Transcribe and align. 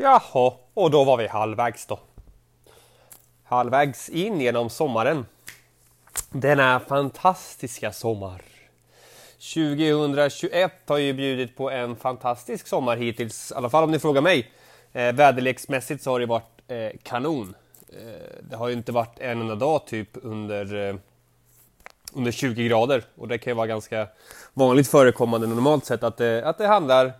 Jaha, 0.00 0.52
och 0.74 0.90
då 0.90 1.04
var 1.04 1.16
vi 1.16 1.26
halvvägs 1.26 1.86
då. 1.86 1.98
Halvvägs 3.44 4.08
in 4.08 4.40
genom 4.40 4.70
sommaren. 4.70 5.26
Denna 6.30 6.80
fantastiska 6.80 7.92
sommar. 7.92 8.42
2021 9.54 10.72
har 10.86 10.98
ju 10.98 11.12
bjudit 11.12 11.56
på 11.56 11.70
en 11.70 11.96
fantastisk 11.96 12.66
sommar 12.66 12.96
hittills, 12.96 13.52
i 13.52 13.54
alla 13.54 13.70
fall 13.70 13.84
om 13.84 13.90
ni 13.90 13.98
frågar 13.98 14.20
mig. 14.20 14.50
Eh, 14.92 15.12
väderleksmässigt 15.12 16.02
så 16.02 16.10
har 16.10 16.20
det 16.20 16.26
varit 16.26 16.62
eh, 16.68 16.90
kanon. 17.02 17.54
Eh, 17.88 18.42
det 18.50 18.56
har 18.56 18.68
ju 18.68 18.74
inte 18.74 18.92
varit 18.92 19.18
en 19.18 19.40
enda 19.40 19.54
dag 19.54 19.86
typ 19.86 20.08
under, 20.12 20.88
eh, 20.88 20.96
under 22.12 22.32
20 22.32 22.68
grader 22.68 23.04
och 23.16 23.28
det 23.28 23.38
kan 23.38 23.50
ju 23.50 23.54
vara 23.54 23.66
ganska 23.66 24.08
vanligt 24.54 24.88
förekommande 24.88 25.46
normalt 25.46 25.84
sett 25.84 26.02
att 26.02 26.20
att 26.20 26.58
det 26.58 26.66
handlar 26.66 27.12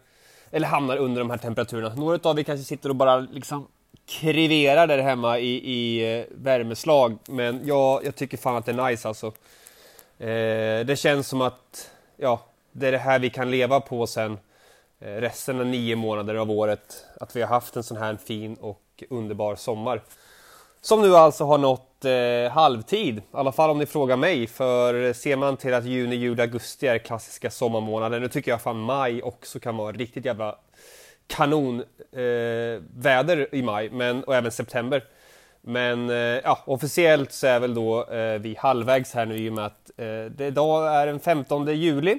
eller 0.50 0.66
hamnar 0.66 0.96
under 0.96 1.20
de 1.20 1.30
här 1.30 1.38
temperaturerna. 1.38 1.94
Några 1.94 2.30
av 2.30 2.38
er 2.38 2.42
kanske 2.42 2.64
sitter 2.64 2.88
och 2.88 2.96
bara 2.96 3.18
liksom 3.18 3.66
kriverar 4.06 4.86
där 4.86 4.98
hemma 4.98 5.38
i, 5.38 5.72
i 5.72 6.18
eh, 6.18 6.24
värmeslag, 6.30 7.18
men 7.28 7.66
jag, 7.66 8.04
jag 8.04 8.16
tycker 8.16 8.36
fan 8.36 8.56
att 8.56 8.66
det 8.66 8.72
är 8.72 8.90
nice 8.90 9.08
alltså. 9.08 9.26
Eh, 10.18 10.86
det 10.86 10.98
känns 10.98 11.28
som 11.28 11.40
att 11.40 11.90
ja, 12.16 12.40
det 12.72 12.88
är 12.88 12.92
det 12.92 12.98
här 12.98 13.18
vi 13.18 13.30
kan 13.30 13.50
leva 13.50 13.80
på 13.80 14.06
sen 14.06 14.38
eh, 15.00 15.06
resten 15.06 15.60
av 15.60 15.66
nio 15.66 15.96
månader 15.96 16.34
av 16.34 16.50
året. 16.50 17.04
Att 17.20 17.36
vi 17.36 17.40
har 17.40 17.48
haft 17.48 17.76
en 17.76 17.82
sån 17.82 17.96
här 17.96 18.16
fin 18.16 18.54
och 18.54 19.04
underbar 19.10 19.56
sommar. 19.56 20.02
Som 20.80 21.02
nu 21.02 21.16
alltså 21.16 21.44
har 21.44 21.58
nått 21.58 21.87
eh, 22.04 22.50
halvtid, 22.50 23.18
i 23.18 23.22
alla 23.32 23.52
fall 23.52 23.70
om 23.70 23.78
ni 23.78 23.86
frågar 23.86 24.16
mig. 24.16 24.46
För 24.46 25.12
ser 25.12 25.36
man 25.36 25.56
till 25.56 25.74
att 25.74 25.84
juni, 25.84 26.16
juli, 26.16 26.42
augusti 26.42 26.86
är 26.86 26.98
klassiska 26.98 27.50
sommarmånader, 27.50 28.20
nu 28.20 28.28
tycker 28.28 28.50
jag 28.50 28.62
fan 28.62 28.80
maj 28.80 29.22
också 29.22 29.60
kan 29.60 29.76
vara 29.76 29.92
riktigt 29.92 30.24
jävla 30.24 30.58
kanonväder 31.26 33.48
eh, 33.52 33.58
i 33.58 33.62
maj, 33.62 33.90
men, 33.90 34.24
och 34.24 34.34
även 34.34 34.52
september. 34.52 35.04
Men 35.60 36.10
eh, 36.10 36.16
ja, 36.16 36.58
officiellt 36.64 37.32
så 37.32 37.46
är 37.46 37.60
väl 37.60 37.74
då 37.74 38.04
eh, 38.04 38.38
vi 38.38 38.56
halvvägs 38.58 39.14
här 39.14 39.26
nu 39.26 39.38
i 39.38 39.48
och 39.48 39.52
med 39.52 39.66
att 39.66 39.90
eh, 39.96 40.24
det 40.24 40.46
idag 40.46 40.94
är 40.94 41.06
den 41.06 41.20
15 41.20 41.66
juli 41.66 42.18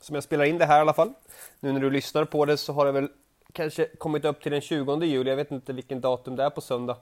som 0.00 0.14
jag 0.14 0.24
spelar 0.24 0.44
in 0.44 0.58
det 0.58 0.66
här 0.66 0.78
i 0.78 0.80
alla 0.80 0.92
fall. 0.92 1.12
Nu 1.60 1.72
när 1.72 1.80
du 1.80 1.90
lyssnar 1.90 2.24
på 2.24 2.44
det 2.44 2.56
så 2.56 2.72
har 2.72 2.86
det 2.86 2.92
väl 2.92 3.08
kanske 3.52 3.86
kommit 3.98 4.24
upp 4.24 4.42
till 4.42 4.52
den 4.52 4.60
20 4.60 5.04
juli, 5.04 5.30
jag 5.30 5.36
vet 5.36 5.50
inte 5.50 5.72
vilken 5.72 6.00
datum 6.00 6.36
det 6.36 6.42
är 6.42 6.50
på 6.50 6.60
söndag. 6.60 6.96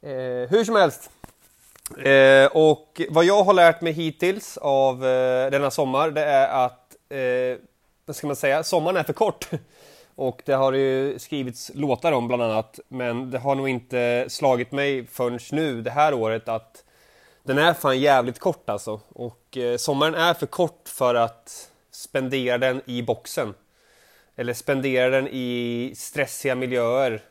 Eh, 0.00 0.50
hur 0.50 0.64
som 0.64 0.76
helst. 0.76 1.10
Eh, 1.96 2.46
och 2.46 3.02
vad 3.08 3.24
jag 3.24 3.44
har 3.44 3.52
lärt 3.52 3.80
mig 3.80 3.92
hittills 3.92 4.56
av 4.56 5.06
eh, 5.06 5.50
denna 5.50 5.70
sommar 5.70 6.10
det 6.10 6.24
är 6.24 6.64
att, 6.64 6.96
eh, 7.08 7.58
vad 8.06 8.16
ska 8.16 8.26
man 8.26 8.36
säga, 8.36 8.62
sommaren 8.62 8.96
är 8.96 9.02
för 9.02 9.12
kort. 9.12 9.48
Och 10.14 10.42
det 10.44 10.52
har 10.52 10.72
ju 10.72 11.18
skrivits 11.18 11.70
låtar 11.74 12.12
om 12.12 12.28
bland 12.28 12.42
annat, 12.42 12.80
men 12.88 13.30
det 13.30 13.38
har 13.38 13.54
nog 13.54 13.68
inte 13.68 14.24
slagit 14.28 14.72
mig 14.72 15.06
förrän 15.06 15.38
nu 15.52 15.82
det 15.82 15.90
här 15.90 16.14
året 16.14 16.48
att 16.48 16.84
den 17.42 17.58
är 17.58 17.74
fan 17.74 18.00
jävligt 18.00 18.38
kort 18.38 18.68
alltså. 18.70 19.00
Och 19.08 19.56
eh, 19.56 19.76
sommaren 19.76 20.14
är 20.14 20.34
för 20.34 20.46
kort 20.46 20.88
för 20.88 21.14
att 21.14 21.70
spendera 21.90 22.58
den 22.58 22.82
i 22.86 23.02
boxen. 23.02 23.54
Eller 24.36 24.54
spendera 24.54 25.10
den 25.10 25.28
i 25.28 25.92
stressiga 25.96 26.54
miljöer 26.54 27.22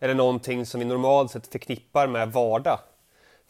eller 0.00 0.14
någonting 0.14 0.66
som 0.66 0.80
vi 0.80 0.86
normalt 0.86 1.30
sett 1.30 1.46
förknippar 1.46 2.06
med 2.06 2.32
vardag. 2.32 2.78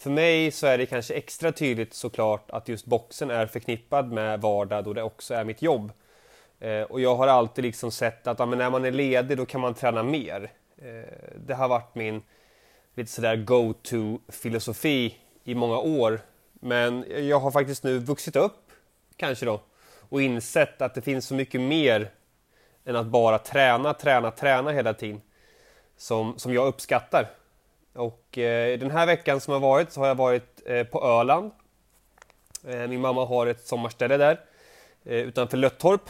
För 0.03 0.11
mig 0.11 0.51
så 0.51 0.67
är 0.67 0.79
det 0.79 0.87
kanske 0.87 1.15
extra 1.15 1.53
tydligt 1.53 1.95
såklart 1.95 2.51
att 2.51 2.69
just 2.69 2.87
boxen 2.87 3.31
är 3.31 3.47
förknippad 3.47 4.13
med 4.13 4.41
vardag 4.41 4.85
då 4.85 4.93
det 4.93 5.03
också 5.03 5.35
är 5.35 5.45
mitt 5.45 5.63
jobb. 5.63 5.93
Eh, 6.61 6.83
och 6.83 7.01
jag 7.01 7.17
har 7.17 7.29
alltid 7.29 7.65
liksom 7.65 7.91
sett 7.91 8.27
att 8.27 8.39
ja, 8.39 8.47
när 8.47 8.71
man 8.71 8.85
är 8.85 8.91
ledig 8.91 9.37
då 9.37 9.47
kan 9.47 9.61
man 9.61 9.75
träna 9.75 10.03
mer. 10.03 10.53
Eh, 10.79 11.13
det 11.47 11.55
har 11.55 11.69
varit 11.69 11.95
min 11.95 12.23
lite 12.95 13.11
sådär 13.11 13.37
go-to 13.37 14.19
filosofi 14.29 15.17
i 15.45 15.55
många 15.55 15.79
år. 15.79 16.21
Men 16.53 17.05
jag 17.29 17.41
har 17.41 17.51
faktiskt 17.51 17.85
nu 17.85 17.99
vuxit 17.99 18.37
upp, 18.37 18.71
kanske 19.17 19.47
då, 19.47 19.61
och 20.09 20.23
insett 20.23 20.83
att 20.83 20.95
det 20.95 21.03
finns 21.03 21.27
så 21.27 21.35
mycket 21.35 21.61
mer 21.61 22.11
än 22.85 22.97
att 22.97 23.07
bara 23.07 23.39
träna, 23.39 23.95
träna, 23.95 24.31
träna 24.31 24.71
hela 24.71 24.95
tiden 24.95 25.21
som, 25.97 26.39
som 26.39 26.55
jag 26.55 26.67
uppskattar. 26.67 27.42
Och 27.95 28.39
eh, 28.39 28.79
den 28.79 28.91
här 28.91 29.07
veckan 29.07 29.41
som 29.41 29.53
har 29.53 29.61
varit 29.61 29.93
så 29.93 30.01
har 30.01 30.09
jag 30.09 30.15
varit 30.15 30.63
eh, 30.67 30.85
på 30.85 31.05
Öland. 31.05 31.51
Eh, 32.69 32.89
min 32.89 33.01
mamma 33.01 33.25
har 33.25 33.47
ett 33.47 33.67
sommarställe 33.67 34.17
där 34.17 34.41
eh, 35.05 35.17
utanför 35.17 35.57
Löttorp, 35.57 36.03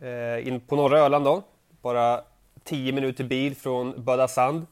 eh, 0.00 0.48
in 0.48 0.60
på 0.60 0.76
norra 0.76 0.98
Öland 0.98 1.24
då. 1.24 1.42
Bara 1.82 2.20
10 2.64 2.92
minuter 2.92 3.24
bil 3.24 3.56
från 3.56 4.04
Bödasand. 4.04 4.66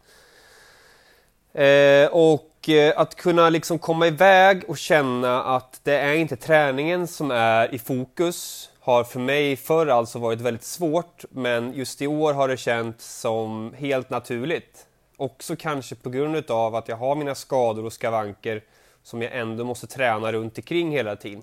Eh, 1.52 2.08
och 2.12 2.68
eh, 2.68 3.00
att 3.00 3.14
kunna 3.14 3.50
liksom 3.50 3.78
komma 3.78 4.06
iväg 4.06 4.62
och 4.68 4.78
känna 4.78 5.42
att 5.44 5.80
det 5.82 5.98
är 5.98 6.14
inte 6.14 6.36
träningen 6.36 7.06
som 7.06 7.30
är 7.30 7.74
i 7.74 7.78
fokus 7.78 8.70
har 8.80 9.04
för 9.04 9.20
mig 9.20 9.56
förr 9.56 9.86
alltså 9.86 10.18
varit 10.18 10.40
väldigt 10.40 10.64
svårt 10.64 11.24
men 11.30 11.72
just 11.72 12.02
i 12.02 12.06
år 12.06 12.32
har 12.34 12.48
det 12.48 12.56
känts 12.56 13.20
som 13.20 13.74
helt 13.78 14.10
naturligt. 14.10 14.85
Också 15.16 15.56
kanske 15.56 15.94
på 15.94 16.10
grund 16.10 16.50
av 16.50 16.75
att 16.75 16.88
jag 16.88 16.97
har 16.97 17.15
mina 17.15 17.34
skador 17.34 17.84
och 17.84 17.93
skavanker 17.93 18.62
som 19.03 19.22
jag 19.22 19.37
ändå 19.37 19.65
måste 19.65 19.87
träna 19.87 20.32
runt 20.32 20.59
omkring 20.59 20.91
hela 20.91 21.16
tiden. 21.16 21.43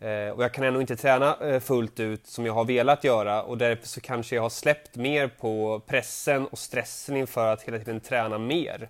Eh, 0.00 0.28
och 0.28 0.44
jag 0.44 0.52
kan 0.52 0.64
ändå 0.64 0.80
inte 0.80 0.96
träna 0.96 1.36
eh, 1.40 1.60
fullt 1.60 2.00
ut 2.00 2.26
som 2.26 2.46
jag 2.46 2.52
har 2.52 2.64
velat 2.64 3.04
göra 3.04 3.42
och 3.42 3.58
därför 3.58 3.86
så 3.86 4.00
kanske 4.00 4.34
jag 4.34 4.42
har 4.42 4.50
släppt 4.50 4.96
mer 4.96 5.28
på 5.28 5.80
pressen 5.86 6.46
och 6.46 6.58
stressen 6.58 7.16
inför 7.16 7.52
att 7.52 7.62
hela 7.62 7.78
tiden 7.78 8.00
träna 8.00 8.38
mer. 8.38 8.88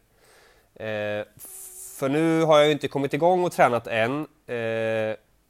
Eh, 0.75 1.25
för 1.99 2.09
nu 2.09 2.43
har 2.43 2.59
jag 2.59 2.71
inte 2.73 2.89
kommit 2.89 3.15
igång 3.15 3.45
och 3.45 3.53
tränat 3.53 3.87
än 3.87 4.27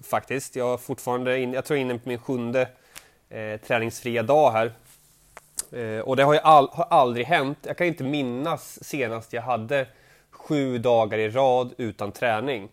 faktiskt. 0.02 0.56
Jag, 0.56 0.80
fortfarande 0.80 1.38
in, 1.38 1.52
jag 1.52 1.64
tror 1.64 1.78
inne 1.78 1.98
på 1.98 2.08
min 2.08 2.18
sjunde 2.18 2.68
träningsfria 3.66 4.22
dag 4.22 4.50
här. 4.50 4.72
Eh, 5.72 6.00
och 6.00 6.16
det 6.16 6.22
har, 6.22 6.34
ju 6.34 6.40
all, 6.40 6.68
har 6.72 6.84
aldrig 6.90 7.26
hänt. 7.26 7.58
Jag 7.62 7.76
kan 7.76 7.86
inte 7.86 8.04
minnas 8.04 8.84
senast 8.84 9.32
jag 9.32 9.42
hade 9.42 9.86
sju 10.30 10.78
dagar 10.78 11.18
i 11.18 11.28
rad 11.28 11.74
utan 11.78 12.12
träning. 12.12 12.68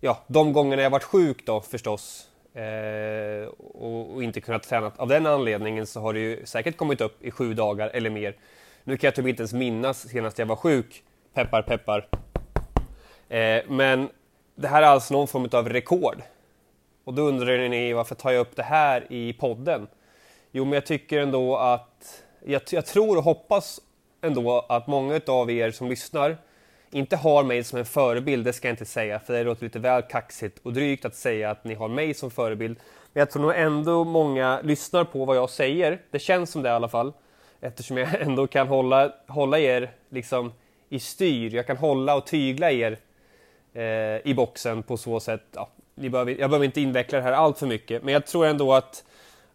Ja, 0.00 0.18
de 0.26 0.52
gångerna 0.52 0.82
jag 0.82 0.90
varit 0.90 1.04
sjuk 1.04 1.46
då 1.46 1.60
förstås 1.60 2.28
eh, 2.54 3.48
och, 3.58 4.14
och, 4.14 4.22
inte 4.22 4.40
kunnat 4.40 4.62
träna 4.62 4.92
av 4.96 5.08
den 5.08 5.26
anledningen 5.26 5.86
så 5.86 6.00
har 6.00 6.12
det 6.12 6.20
ju 6.20 6.46
säkert 6.46 6.76
kommit 6.76 7.00
upp 7.00 7.24
i 7.24 7.30
sju 7.30 7.54
dagar 7.54 7.88
eller 7.88 8.10
mer. 8.10 8.36
Nu 8.84 8.96
kan 8.96 9.08
jag 9.08 9.14
typ 9.14 9.26
inte 9.26 9.40
ens 9.40 9.52
minnas 9.52 10.08
senast 10.08 10.38
jag 10.38 10.46
var 10.46 10.56
sjuk. 10.56 11.02
Peppar, 11.34 11.62
peppar. 11.62 12.08
Eh, 13.28 13.62
men 13.68 14.08
det 14.54 14.68
här 14.68 14.82
är 14.82 14.86
alltså 14.86 15.14
någon 15.14 15.28
form 15.28 15.48
av 15.52 15.68
rekord. 15.68 16.22
Och 17.04 17.14
då 17.14 17.22
undrar 17.22 17.68
ni 17.68 17.92
varför 17.92 18.14
tar 18.14 18.30
jag 18.30 18.40
upp 18.40 18.56
det 18.56 18.62
här 18.62 19.06
i 19.12 19.32
podden? 19.32 19.86
Jo, 20.56 20.64
men 20.64 20.72
jag 20.72 20.86
tycker 20.86 21.18
ändå 21.18 21.56
att 21.56 22.22
jag, 22.44 22.62
jag 22.70 22.86
tror 22.86 23.16
och 23.16 23.22
hoppas 23.22 23.80
ändå 24.20 24.66
att 24.68 24.86
många 24.86 25.20
av 25.26 25.50
er 25.50 25.70
som 25.70 25.88
lyssnar 25.88 26.36
inte 26.90 27.16
har 27.16 27.44
mig 27.44 27.64
som 27.64 27.78
en 27.78 27.84
förebild, 27.84 28.44
det 28.44 28.52
ska 28.52 28.68
jag 28.68 28.72
inte 28.72 28.84
säga, 28.84 29.20
för 29.20 29.32
det 29.32 29.44
låter 29.44 29.64
lite 29.64 29.78
väl 29.78 30.02
kaxigt 30.02 30.58
och 30.62 30.72
drygt 30.72 31.04
att 31.04 31.14
säga 31.14 31.50
att 31.50 31.64
ni 31.64 31.74
har 31.74 31.88
mig 31.88 32.14
som 32.14 32.30
förebild. 32.30 32.78
Men 33.12 33.20
jag 33.20 33.30
tror 33.30 33.42
nog 33.42 33.52
ändå 33.56 34.04
många 34.04 34.60
lyssnar 34.62 35.04
på 35.04 35.24
vad 35.24 35.36
jag 35.36 35.50
säger. 35.50 36.02
Det 36.10 36.18
känns 36.18 36.50
som 36.50 36.62
det 36.62 36.68
i 36.68 36.72
alla 36.72 36.88
fall, 36.88 37.12
eftersom 37.60 37.96
jag 37.96 38.08
ändå 38.20 38.46
kan 38.46 38.68
hålla, 38.68 39.12
hålla 39.26 39.58
er 39.58 39.90
liksom 40.08 40.52
i 40.88 40.98
styr. 40.98 41.54
Jag 41.54 41.66
kan 41.66 41.76
hålla 41.76 42.14
och 42.16 42.26
tygla 42.26 42.70
er 42.70 42.98
eh, 43.72 44.26
i 44.30 44.34
boxen 44.36 44.82
på 44.82 44.96
så 44.96 45.20
sätt. 45.20 45.42
Ja, 45.54 45.68
behöver, 45.94 46.36
jag 46.40 46.50
behöver 46.50 46.66
inte 46.66 46.80
inveckla 46.80 47.18
det 47.18 47.24
här 47.24 47.32
allt 47.32 47.58
för 47.58 47.66
mycket, 47.66 48.02
men 48.02 48.14
jag 48.14 48.26
tror 48.26 48.46
ändå 48.46 48.72
att, 48.72 49.04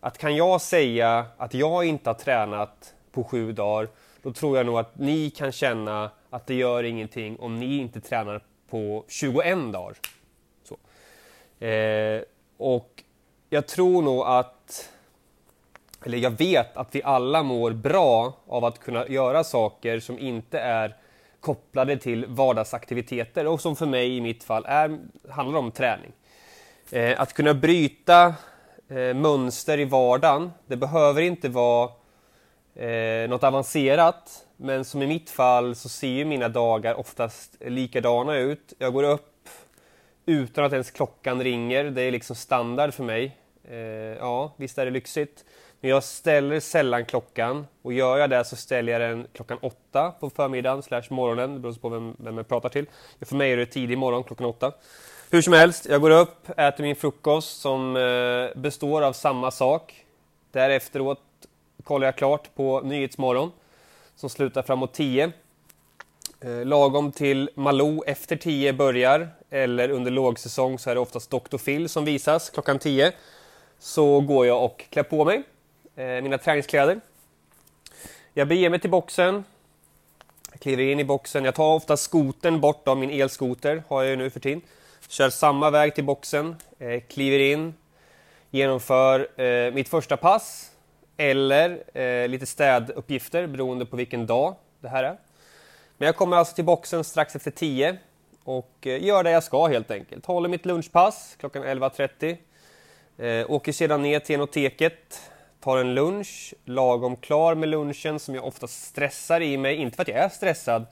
att 0.01 0.17
kan 0.17 0.35
jag 0.35 0.62
säga 0.62 1.25
att 1.38 1.53
jag 1.53 1.85
inte 1.85 2.09
har 2.09 2.16
tränat 2.16 2.94
på 3.12 3.23
sju 3.23 3.51
dagar, 3.51 3.88
då 4.22 4.33
tror 4.33 4.57
jag 4.57 4.65
nog 4.65 4.77
att 4.77 5.00
ni 5.00 5.30
kan 5.30 5.51
känna 5.51 6.12
att 6.30 6.48
det 6.48 6.53
gör 6.53 6.83
ingenting 6.83 7.39
om 7.39 7.59
ni 7.59 7.77
inte 7.77 8.01
tränar 8.01 8.44
på 8.69 9.06
21 9.07 9.74
dagar. 9.74 9.95
Så. 10.63 10.77
Eh, 11.65 12.21
och 12.57 13.03
jag 13.50 13.68
tror 13.68 14.01
nog 14.01 14.21
att, 14.25 14.89
eller 16.06 16.18
jag 16.18 16.31
vet 16.31 16.77
att 16.77 16.95
vi 16.95 17.04
alla 17.04 17.44
mår 17.44 17.71
bra 17.71 18.33
av 18.47 18.65
att 18.65 18.80
kunna 18.80 19.07
göra 19.07 19.44
saker 19.44 20.00
som 20.00 20.19
inte 20.19 20.59
är 20.59 20.95
kopplade 21.39 21.97
till 21.97 22.25
vardagsaktiviteter 22.25 23.47
och 23.47 23.62
som 23.62 23.75
för 23.75 23.86
mig 23.86 24.18
i 24.18 24.21
mitt 24.21 24.44
fall 24.44 24.65
är, 24.68 25.00
handlar 25.30 25.59
om 25.59 25.71
träning. 25.71 26.12
Eh, 26.92 27.21
att 27.21 27.33
kunna 27.33 27.54
bryta 27.54 28.36
eh, 28.92 29.14
mönster 29.14 29.80
i 29.80 29.86
vardagen, 29.86 30.52
det 30.68 30.78
behöver 30.78 31.22
inte 31.22 31.50
vara 31.50 31.90
eh, 32.76 33.30
något 33.30 33.44
avancerat, 33.44 34.46
men 34.58 34.86
som 34.86 35.02
i 35.02 35.08
mitt 35.08 35.30
fall 35.30 35.76
så 35.76 35.90
ser 35.90 36.08
ju 36.08 36.26
mina 36.26 36.50
dagar 36.50 37.00
oftast 37.00 37.56
likadana 37.60 38.38
ut. 38.38 38.74
Jag 38.78 38.94
går 38.94 39.04
upp 39.04 39.50
utan 40.26 40.66
att 40.66 40.72
ens 40.72 40.92
klockan 40.92 41.44
ringer, 41.44 41.84
det 41.84 42.02
är 42.02 42.12
liksom 42.12 42.36
standard 42.36 42.94
för 42.94 43.04
mig. 43.04 43.38
Eh, 43.70 43.78
ja, 44.20 44.54
visst 44.58 44.78
är 44.78 44.86
det 44.86 44.92
lyxigt. 44.92 45.46
Men 45.82 45.90
jag 45.90 46.04
ställer 46.04 46.60
sällan 46.60 47.06
klockan 47.06 47.68
och 47.82 47.94
gör 47.94 48.18
jag 48.18 48.30
det 48.30 48.46
så 48.46 48.56
ställer 48.56 48.92
jag 48.92 49.02
den 49.02 49.28
klockan 49.34 49.58
åtta 49.62 50.12
på 50.20 50.30
förmiddagen 50.30 50.84
slash 50.84 51.04
morgonen, 51.10 51.54
det 51.54 51.60
beror 51.60 51.74
på 51.74 51.90
vem, 51.90 52.16
vem 52.20 52.38
jag 52.38 52.48
pratar 52.48 52.70
till. 52.70 52.86
För 53.22 53.36
mig 53.36 53.52
är 53.52 53.58
det 53.58 53.66
tidig 53.66 53.98
morgon 53.98 54.24
klockan 54.24 54.46
åtta. 54.46 54.72
Hur 55.33 55.42
som 55.42 55.54
helst, 55.54 55.86
jag 55.89 56.01
går 56.01 56.10
upp, 56.10 56.50
äter 56.60 56.83
min 56.83 56.95
frukost 56.95 57.62
som 57.62 57.95
eh, 57.95 58.62
består 58.62 59.01
av 59.01 59.13
samma 59.13 59.51
sak. 59.51 60.06
Därefteråt 60.51 61.19
kollar 61.83 62.07
jag 62.07 62.16
klart 62.16 62.56
på 62.56 62.81
Nyhetsmorgon 62.81 63.51
som 64.16 64.30
slutar 64.30 64.62
framåt 64.62 64.94
10. 64.94 65.31
Eh, 66.42 66.66
lagom 66.66 67.12
till 67.12 67.50
Malou 67.56 68.04
efter 68.07 68.36
10 68.36 68.74
börjar, 68.74 69.30
eller 69.50 69.89
under 69.89 70.12
lågsäsong 70.12 70.80
så 70.80 70.89
är 70.89 70.95
det 70.95 71.01
oftast 71.01 71.30
Dr. 71.30 71.57
Phil 71.57 71.89
som 71.89 72.06
visas 72.06 72.50
klockan 72.50 72.80
10. 72.80 73.12
Så 73.80 74.22
går 74.22 74.45
jag 74.45 74.66
och 74.66 74.86
klär 74.89 75.04
på 75.04 75.25
mig 75.25 75.44
eh, 75.95 76.06
mina 76.06 76.38
träningskläder. 76.38 77.01
Jag 78.33 78.48
beger 78.48 78.69
mig 78.69 78.80
till 78.80 78.89
boxen, 78.89 79.44
jag 80.51 80.60
kliver 80.60 80.83
in 80.83 81.00
i 81.00 81.04
boxen. 81.04 81.45
Jag 81.45 81.56
tar 81.56 81.75
ofta 81.75 81.98
skoten 81.98 82.62
bort 82.62 82.88
av 82.88 82.98
min 82.98 83.10
elskoter, 83.10 83.83
har 83.88 84.01
jag 84.04 84.10
ju 84.10 84.16
nu 84.16 84.30
för 84.30 84.39
tiden. 84.39 84.62
Kör 85.12 85.30
samma 85.30 85.69
väg 85.69 85.96
till 85.96 86.04
boxen, 86.04 86.56
eh, 86.80 87.02
kliver 87.02 87.40
in, 87.40 87.74
genomför 88.50 89.42
eh, 89.42 89.74
mitt 89.74 89.90
första 89.90 90.18
pass 90.18 90.72
eller 91.18 91.98
eh, 91.98 92.28
lite 92.28 92.46
städuppgifter 92.46 93.48
beroende 93.48 93.86
på 93.86 93.98
vilken 93.98 94.25
dag 94.28 94.56
det 94.80 94.90
här 94.90 95.04
är. 95.04 95.18
Men 95.98 96.06
jag 96.06 96.16
kommer 96.16 96.38
alltså 96.38 96.56
till 96.56 96.66
boxen 96.66 97.04
strax 97.04 97.36
efter 97.36 97.52
10 97.52 97.98
och 98.44 98.72
eh, 98.81 99.04
gör 99.04 99.24
det 99.24 99.31
jag 99.31 99.44
ska 99.44 99.68
helt 99.68 99.92
enkelt. 99.92 100.25
Håller 100.25 100.50
mitt 100.50 100.66
lunchpass 100.66 101.36
klockan 101.40 101.64
11.30. 101.64 102.38
Eh, 103.18 103.52
åker 103.52 103.72
sedan 103.72 104.02
ner 104.02 104.19
till 104.19 104.36
enoteket, 104.36 105.31
tar 105.60 105.78
en 105.78 105.94
lunch, 105.94 106.54
lagom 106.66 107.16
klar 107.16 107.56
med 107.56 107.69
lunchen 107.69 108.19
som 108.19 108.36
jag 108.36 108.46
ofta 108.46 108.68
stressar 108.68 109.42
i 109.42 109.57
mig, 109.57 109.75
inte 109.75 109.96
för 109.96 110.02
att 110.02 110.07
jag 110.07 110.18
är 110.18 110.30
stressad, 110.30 110.86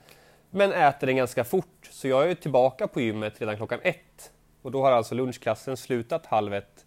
men 0.49 0.71
äter 0.71 1.07
den 1.07 1.15
ganska 1.15 1.43
fort. 1.43 1.89
Så 1.91 2.07
jag 2.07 2.31
är 2.31 2.35
tillbaka 2.35 2.87
på 2.87 3.01
gymmet 3.01 3.41
redan 3.41 3.57
klockan 3.57 3.79
ett. 3.83 4.31
Och 4.61 4.71
då 4.71 4.81
har 4.83 4.91
alltså 4.91 5.15
lunchklassen 5.15 5.77
slutat 5.77 6.25
halv 6.25 6.53
ett. 6.53 6.85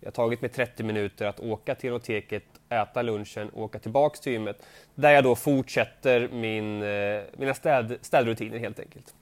Jag 0.00 0.06
har 0.06 0.12
tagit 0.12 0.40
mig 0.40 0.50
30 0.50 0.82
minuter 0.82 1.26
att 1.26 1.40
åka 1.40 1.74
till 1.74 1.90
biblioteket, 1.90 2.44
äta 2.68 3.02
lunchen 3.02 3.48
och 3.48 3.62
åka 3.62 3.78
tillbaks 3.78 4.20
till 4.20 4.32
gymmet. 4.32 4.62
Där 4.94 5.10
jag 5.10 5.24
då 5.24 5.36
fortsätter 5.36 6.28
min, 6.28 6.82
eh, 6.82 7.22
mina 7.36 7.54
städ, 7.54 7.98
städrutiner 8.00 8.58
helt 8.58 8.80
enkelt. 8.80 9.14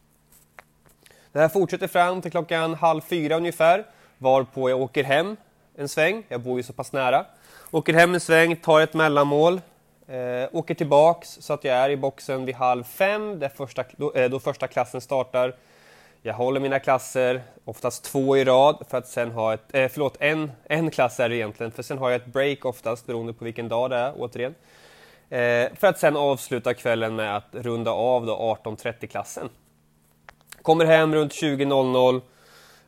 Det 1.32 1.38
här 1.38 1.48
fortsätter 1.48 1.88
fram 1.88 2.22
till 2.22 2.30
klockan 2.30 2.74
halv 2.74 3.00
fyra 3.00 3.36
ungefär, 3.36 3.84
varpå 4.18 4.70
jag 4.70 4.80
åker 4.80 5.04
hem 5.04 5.36
en 5.76 5.88
sväng. 5.88 6.22
Jag 6.28 6.40
bor 6.40 6.56
ju 6.56 6.62
så 6.62 6.72
pass 6.72 6.92
nära. 6.92 7.26
Åker 7.70 7.92
hem 7.94 8.14
en 8.14 8.20
sväng, 8.20 8.56
tar 8.56 8.80
ett 8.80 8.94
mellanmål, 8.94 9.60
Eh, 10.08 10.48
åker 10.52 10.74
tillbaks 10.74 11.38
så 11.40 11.52
att 11.52 11.64
jag 11.64 11.76
är 11.76 11.90
i 11.90 11.96
boxen 11.96 12.44
vid 12.44 12.54
halv 12.54 12.84
fem, 12.84 13.38
där 13.38 13.48
första, 13.48 13.84
då, 13.96 14.12
eh, 14.12 14.30
då, 14.30 14.40
första 14.40 14.66
klassen 14.66 15.00
startar. 15.00 15.54
Jag 16.22 16.34
håller 16.34 16.60
mina 16.60 16.78
klasser, 16.78 17.42
oftast 17.64 18.04
två 18.04 18.36
i 18.36 18.44
rad, 18.44 18.84
för 18.88 18.98
att 18.98 19.08
sen 19.08 19.30
ha 19.30 19.54
ett, 19.54 19.74
eh, 19.74 19.88
förlåt, 19.88 20.16
en, 20.20 20.52
en 20.64 20.90
klass 20.90 21.20
är 21.20 21.28
det 21.28 21.36
egentligen, 21.36 21.72
för 21.72 21.82
sen 21.82 21.98
har 21.98 22.10
jag 22.10 22.16
ett 22.22 22.26
break 22.26 22.64
oftast 22.64 23.06
beroende 23.06 23.32
på 23.32 23.44
vilken 23.44 23.68
dag 23.68 23.90
det 23.90 23.96
är, 23.96 24.12
återigen. 24.16 24.54
Eh, 25.30 25.68
för 25.74 25.86
att 25.86 25.98
sen 25.98 26.16
avsluta 26.16 26.74
kvällen 26.74 27.16
med 27.16 27.36
att 27.36 27.48
runda 27.52 27.90
av 27.90 28.28
18.30-klassen. 28.28 29.48
Kommer 30.62 30.84
hem 30.84 31.14
runt 31.14 31.32
20.00, 31.32 32.22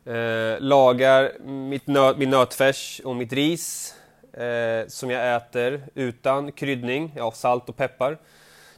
eh, 0.05 0.59
lagar 0.59 1.39
mitt 1.43 1.87
nö 1.87 2.13
min 2.17 2.29
nötfärs 2.29 3.01
och 3.05 3.15
mitt 3.15 3.33
ris, 3.33 3.95
eh, 4.33 4.87
som 4.87 5.09
jag 5.09 5.35
äter 5.35 5.83
utan 5.95 6.51
kryddning, 6.51 7.13
ja, 7.15 7.31
salt 7.31 7.69
och 7.69 7.77
peppar. 7.77 8.17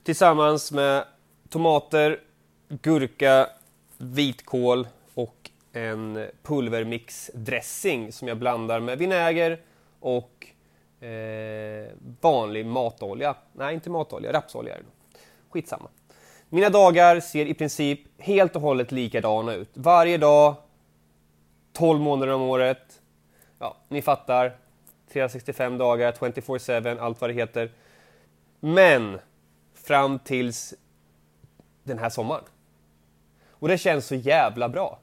Tillsammans 0.03 0.71
med 0.71 1.03
tomater, 1.49 2.19
gurka, 2.67 3.49
vitkål 3.97 4.87
och 5.13 5.49
en 5.73 6.27
pulvermixdressing 6.43 8.11
som 8.11 8.27
jag 8.27 8.37
blandar 8.37 8.79
med 8.79 8.97
vinäger 8.97 9.61
och 9.99 10.47
eh, 11.03 11.87
vanlig 12.21 12.65
matolja. 12.65 13.35
Nej, 13.53 13.73
inte 13.73 13.89
matolja, 13.89 14.33
rapsolja 14.33 14.75
är 14.75 14.79
det. 14.79 15.19
Skitsamma. 15.49 15.89
Mina 16.49 16.69
dagar 16.69 17.19
ser 17.19 17.45
i 17.45 17.53
princip 17.53 17.99
helt 18.17 18.55
och 18.55 18.61
hållet 18.61 18.91
likadana 18.91 19.53
ut. 19.53 19.69
Varje 19.73 20.17
dag, 20.17 20.55
12 21.73 21.99
månader 21.99 22.33
om 22.33 22.41
året. 22.41 23.01
Ja, 23.59 23.77
ni 23.87 24.01
fattar. 24.01 24.57
365 25.13 25.77
dagar, 25.77 26.11
24-7, 26.11 26.99
allt 26.99 27.21
vad 27.21 27.29
det 27.29 27.33
heter. 27.33 27.71
Men 28.59 29.19
fram 29.73 30.19
tills 30.19 30.73
den 31.83 31.99
här 31.99 32.09
sommaren. 32.09 32.43
Och 33.49 33.67
det 33.67 33.77
känns 33.77 34.05
så 34.05 34.15
jävla 34.15 34.69
bra. 34.69 34.99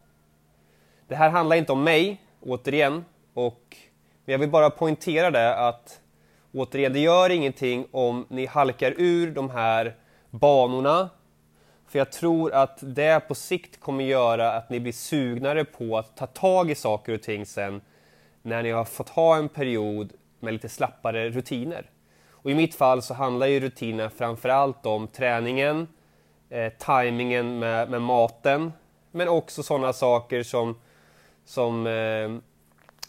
Det 1.08 1.14
här 1.14 1.30
handlar 1.30 1.56
inte 1.56 1.72
om 1.72 1.84
mig, 1.84 2.22
återigen, 2.40 3.04
och 3.34 3.76
jag 4.24 4.38
vill 4.38 4.50
bara 4.50 4.70
poängtera 4.70 5.30
det 5.30 5.56
att 5.56 6.00
återigen, 6.52 6.92
det 6.92 7.00
gör 7.00 7.30
ingenting 7.30 7.86
om 7.90 8.26
ni 8.28 8.46
halkar 8.46 8.94
ur 8.96 9.30
de 9.30 9.50
här 9.50 9.96
banorna. 10.30 11.10
För 11.86 11.98
jag 11.98 12.12
tror 12.12 12.52
att 12.52 12.78
det 12.80 13.28
på 13.28 13.34
sikt 13.34 13.80
kommer 13.80 14.04
göra 14.04 14.52
att 14.52 14.70
ni 14.70 14.80
blir 14.80 14.92
sugnare 14.92 15.64
på 15.64 15.98
att 15.98 16.16
ta 16.16 16.26
tag 16.26 16.70
i 16.70 16.74
saker 16.74 17.14
och 17.14 17.22
ting 17.22 17.46
sen 17.46 17.80
när 18.42 18.62
ni 18.62 18.70
har 18.70 18.84
fått 18.84 19.08
ha 19.08 19.36
en 19.36 19.48
period 19.48 20.12
med 20.40 20.52
lite 20.52 20.68
slappare 20.68 21.30
rutiner. 21.30 21.90
Och 22.30 22.50
I 22.50 22.54
mitt 22.54 22.74
fall 22.74 23.02
så 23.02 23.14
handlar 23.14 23.46
ju 23.46 23.60
rutinerna 23.60 24.10
framförallt 24.10 24.86
om 24.86 25.08
träningen, 25.08 25.88
eh, 26.50 26.72
tajmingen 26.72 27.58
med, 27.58 27.90
med, 27.90 28.02
maten, 28.02 28.72
men 29.10 29.28
också 29.28 29.62
sådana 29.62 29.92
saker 29.92 30.42
som, 30.42 30.78
som, 31.44 31.86
eh, 31.86 32.30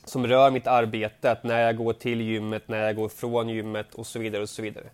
som 0.05 0.27
rör 0.27 0.51
mitt 0.51 0.67
arbete, 0.67 1.31
att 1.31 1.43
när 1.43 1.61
jag 1.61 1.77
går 1.77 1.93
till 1.93 2.21
gymmet, 2.21 2.67
när 2.67 2.85
jag 2.85 2.95
går 2.95 3.09
från 3.09 3.49
gymmet 3.49 3.93
och 3.93 4.07
så 4.07 4.19
vidare. 4.19 4.41
och 4.41 4.49
så 4.49 4.61
vidare. 4.61 4.85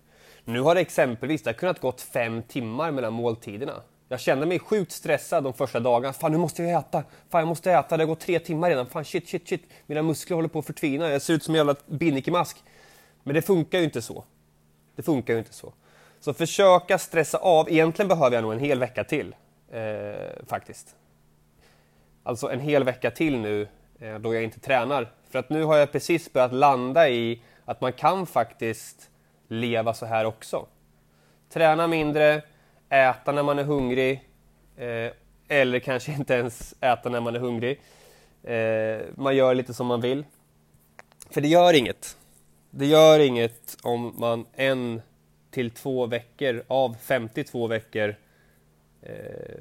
Nu 0.44 0.62
har 0.62 0.76
det 0.76 0.82
exempelvis 0.82 1.44
det 1.44 1.50
har 1.50 1.54
kunnat 1.54 1.80
gått 1.80 2.02
fem 2.02 2.44
timmar 2.44 2.92
mellan 2.92 3.14
måltiderna. 3.14 3.82
Jag 4.10 4.20
kände 4.20 4.46
mig 4.46 4.60
sjukt 4.60 4.92
stressad 4.92 5.44
de 5.44 5.54
första 5.54 5.80
dagarna. 5.80 6.14
Fan, 6.14 6.32
nu 6.32 6.38
måste 6.38 6.64
jag 6.64 6.80
äta! 6.80 7.04
Fan, 7.30 7.42
jag 7.42 7.48
måste 7.48 7.72
äta! 7.72 7.98
Det 7.98 8.04
har 8.04 8.08
gått 8.08 8.20
tre 8.20 8.40
timmar 8.40 8.70
redan. 8.70 8.88
Fan, 8.88 9.06
shit, 9.06 9.30
shit, 9.30 9.50
shit! 9.50 9.64
Mina 9.86 10.02
muskler 10.02 10.36
håller 10.36 10.50
på 10.50 10.60
att 10.60 10.66
förtvina. 10.66 11.10
Jag 11.10 11.22
ser 11.22 11.34
ut 11.34 11.44
som 11.44 11.54
en 11.54 11.58
jävla 11.58 11.76
binnikemask. 11.86 12.64
Men 13.24 13.36
det 13.36 13.42
funkar 13.42 13.78
ju 13.78 13.84
inte 13.84 14.02
så. 14.02 14.24
Det 14.96 15.04
funkar 15.04 15.34
ju 15.34 15.40
inte 15.40 15.54
så. 15.54 15.74
Så 16.20 16.34
försöka 16.34 16.98
stressa 16.98 17.38
av. 17.38 17.70
Egentligen 17.70 18.10
behöver 18.10 18.36
jag 18.36 18.42
nog 18.42 18.54
en 18.54 18.60
hel 18.60 18.80
vecka 18.80 19.04
till. 19.04 19.36
Eh, 19.72 20.46
faktiskt. 20.48 20.96
Alltså 22.24 22.52
en 22.52 22.60
hel 22.60 22.84
vecka 22.84 23.12
till 23.12 23.40
nu 23.40 23.68
eh, 24.00 24.16
då 24.16 24.34
jag 24.34 24.44
inte 24.44 24.60
tränar. 24.60 25.12
För 25.30 25.40
att 25.40 25.50
nu 25.50 25.64
har 25.64 25.78
jag 25.78 25.92
precis 25.92 26.34
börjat 26.34 26.54
landa 26.54 27.10
i 27.10 27.42
att 27.66 27.82
man 27.82 27.94
kan 27.94 28.26
faktiskt 28.26 29.10
leva 29.48 29.94
så 29.94 30.06
här 30.06 30.26
också. 30.26 30.66
Träna 31.50 31.88
mindre, 31.88 32.42
äta 32.90 33.32
när 33.32 33.44
man 33.44 33.60
är 33.60 33.64
hungrig 33.64 34.30
eh, 34.78 35.12
eller 35.48 35.80
kanske 35.80 36.12
inte 36.12 36.34
ens 36.34 36.76
äta 36.82 37.10
när 37.10 37.22
man 37.22 37.36
är 37.36 37.40
hungrig. 37.40 37.82
Eh, 38.44 39.06
man 39.16 39.36
gör 39.36 39.56
lite 39.56 39.74
som 39.74 39.88
man 39.88 40.02
vill. 40.02 40.26
För 41.30 41.42
det 41.42 41.48
gör 41.48 41.74
inget. 41.74 42.18
Det 42.70 42.86
gör 42.86 43.20
inget 43.20 43.78
om 43.84 44.16
man 44.18 44.46
en 44.54 45.02
till 45.52 45.72
två 45.72 46.06
veckor 46.06 46.64
av 46.68 46.96
52 47.02 47.68
veckor 47.68 48.16
eh, 49.02 49.60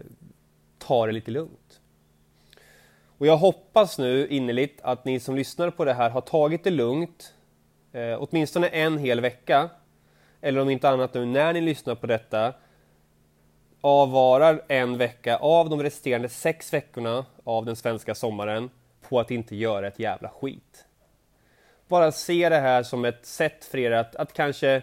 tar 0.78 1.06
det 1.06 1.12
lite 1.12 1.30
lugnt. 1.30 1.80
Och 3.18 3.26
jag 3.26 3.36
hoppas 3.36 3.98
nu 3.98 4.28
innerligt 4.28 4.80
att 4.82 5.04
ni 5.04 5.20
som 5.20 5.36
lyssnar 5.36 5.70
på 5.70 5.84
det 5.84 5.94
här 5.94 6.10
har 6.10 6.20
tagit 6.20 6.64
det 6.64 6.70
lugnt 6.70 7.34
eh, 7.92 8.22
åtminstone 8.22 8.68
en 8.68 8.98
hel 8.98 9.20
vecka. 9.20 9.70
Eller 10.40 10.60
om 10.60 10.70
inte 10.70 10.88
annat 10.88 11.14
nu 11.14 11.24
när 11.24 11.52
ni 11.52 11.60
lyssnar 11.60 11.94
på 11.94 12.06
detta 12.06 12.54
avvarar 13.80 14.62
en 14.68 14.98
vecka 14.98 15.36
av 15.36 15.70
de 15.70 15.82
resterande 15.82 16.28
sex 16.28 16.72
veckorna 16.72 17.26
av 17.44 17.64
den 17.64 17.76
svenska 17.76 18.14
sommaren 18.14 18.70
på 19.08 19.20
att 19.20 19.30
inte 19.30 19.56
göra 19.56 19.86
ett 19.86 19.98
jävla 19.98 20.28
skit. 20.28 20.84
Bara 21.88 22.12
se 22.12 22.48
det 22.48 22.58
här 22.58 22.82
som 22.82 23.04
ett 23.04 23.26
sätt 23.26 23.64
för 23.64 23.78
er 23.78 23.90
att, 23.90 24.16
att 24.16 24.32
kanske 24.32 24.82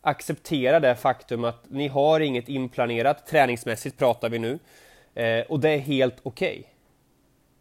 acceptera 0.00 0.80
det 0.80 0.96
faktum 0.96 1.44
att 1.44 1.70
ni 1.70 1.88
har 1.88 2.20
inget 2.20 2.48
inplanerat, 2.48 3.26
träningsmässigt 3.26 3.98
pratar 3.98 4.28
vi 4.28 4.38
nu, 4.38 4.58
eh, 5.14 5.46
och 5.46 5.60
det 5.60 5.70
är 5.70 5.78
helt 5.78 6.16
okej. 6.22 6.58
Okay. 6.58 6.72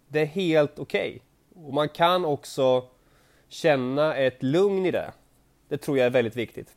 Det 0.07 0.21
är 0.21 0.25
helt 0.25 0.79
okej. 0.79 1.21
Okay. 1.51 1.65
Och 1.67 1.73
man 1.73 1.89
kan 1.89 2.25
också 2.25 2.85
känna 3.49 4.15
ett 4.15 4.43
lugn 4.43 4.85
i 4.85 4.91
det. 4.91 5.11
Det 5.67 5.77
tror 5.77 5.97
jag 5.97 6.05
är 6.05 6.09
väldigt 6.09 6.35
viktigt. 6.35 6.75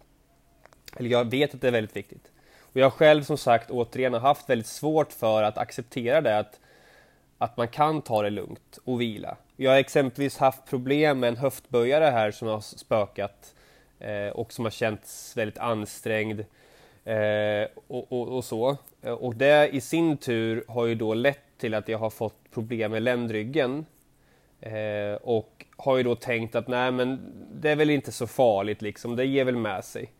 Eller 0.97 1.11
jag 1.11 1.31
vet 1.31 1.55
att 1.55 1.61
det 1.61 1.69
är 1.69 1.73
väldigt 1.73 1.97
viktigt. 1.97 2.33
Och 2.73 2.77
jag 2.77 2.93
själv 2.93 3.23
som 3.23 3.39
sagt 3.39 3.71
återigen 3.71 4.13
har 4.13 4.21
haft 4.21 4.51
väldigt 4.51 4.67
svårt 4.67 5.13
för 5.13 5.43
att 5.43 5.59
acceptera 5.59 6.21
det 6.21 6.39
att, 6.39 6.61
att 7.39 7.57
man 7.57 7.69
kan 7.69 8.03
ta 8.03 8.23
det 8.23 8.31
lugnt 8.31 8.79
och 8.85 9.01
vila. 9.01 9.37
Jag 9.57 9.71
har 9.71 9.79
exempelvis 9.79 10.39
haft 10.39 10.67
problem 10.67 11.21
med 11.21 11.29
en 11.29 11.37
höftböjare 11.37 12.05
här 12.05 12.31
som 12.31 12.49
har 12.49 12.61
spökat 12.61 13.55
eh, 13.99 14.29
och 14.29 14.53
som 14.53 14.65
har 14.65 14.71
känts 14.71 15.37
väldigt 15.37 15.59
ansträngd 15.59 16.41
eh, 17.05 17.69
och, 17.87 18.13
och, 18.13 18.29
och, 18.29 18.45
så. 18.45 18.77
Och 19.03 19.37
det 19.37 19.69
i 19.73 19.81
sin 19.81 20.17
tur 20.17 20.65
har 20.69 20.87
ju 20.87 20.95
då 20.95 21.15
lett 21.15 21.59
till 21.59 21.75
att 21.75 21.89
jag 21.89 21.99
har 21.99 22.11
fått 22.11 22.51
problem 22.53 22.93
med 22.93 23.03
ländryggen 23.03 23.87
eh, 24.61 25.15
och 25.23 25.67
har 25.77 25.97
ju 25.97 26.03
då 26.03 26.15
tänkt 26.15 26.55
att 26.55 26.69
nej 26.69 26.93
men 26.93 27.33
det 27.53 27.71
är 27.71 27.77
väl 27.77 27.91
inte 27.91 28.13
så 28.13 28.27
farligt 28.27 28.83
liksom, 28.83 29.17
det 29.17 29.25
ger 29.25 29.45
väl 29.45 29.57
med 29.57 29.85
sig. 29.85 30.11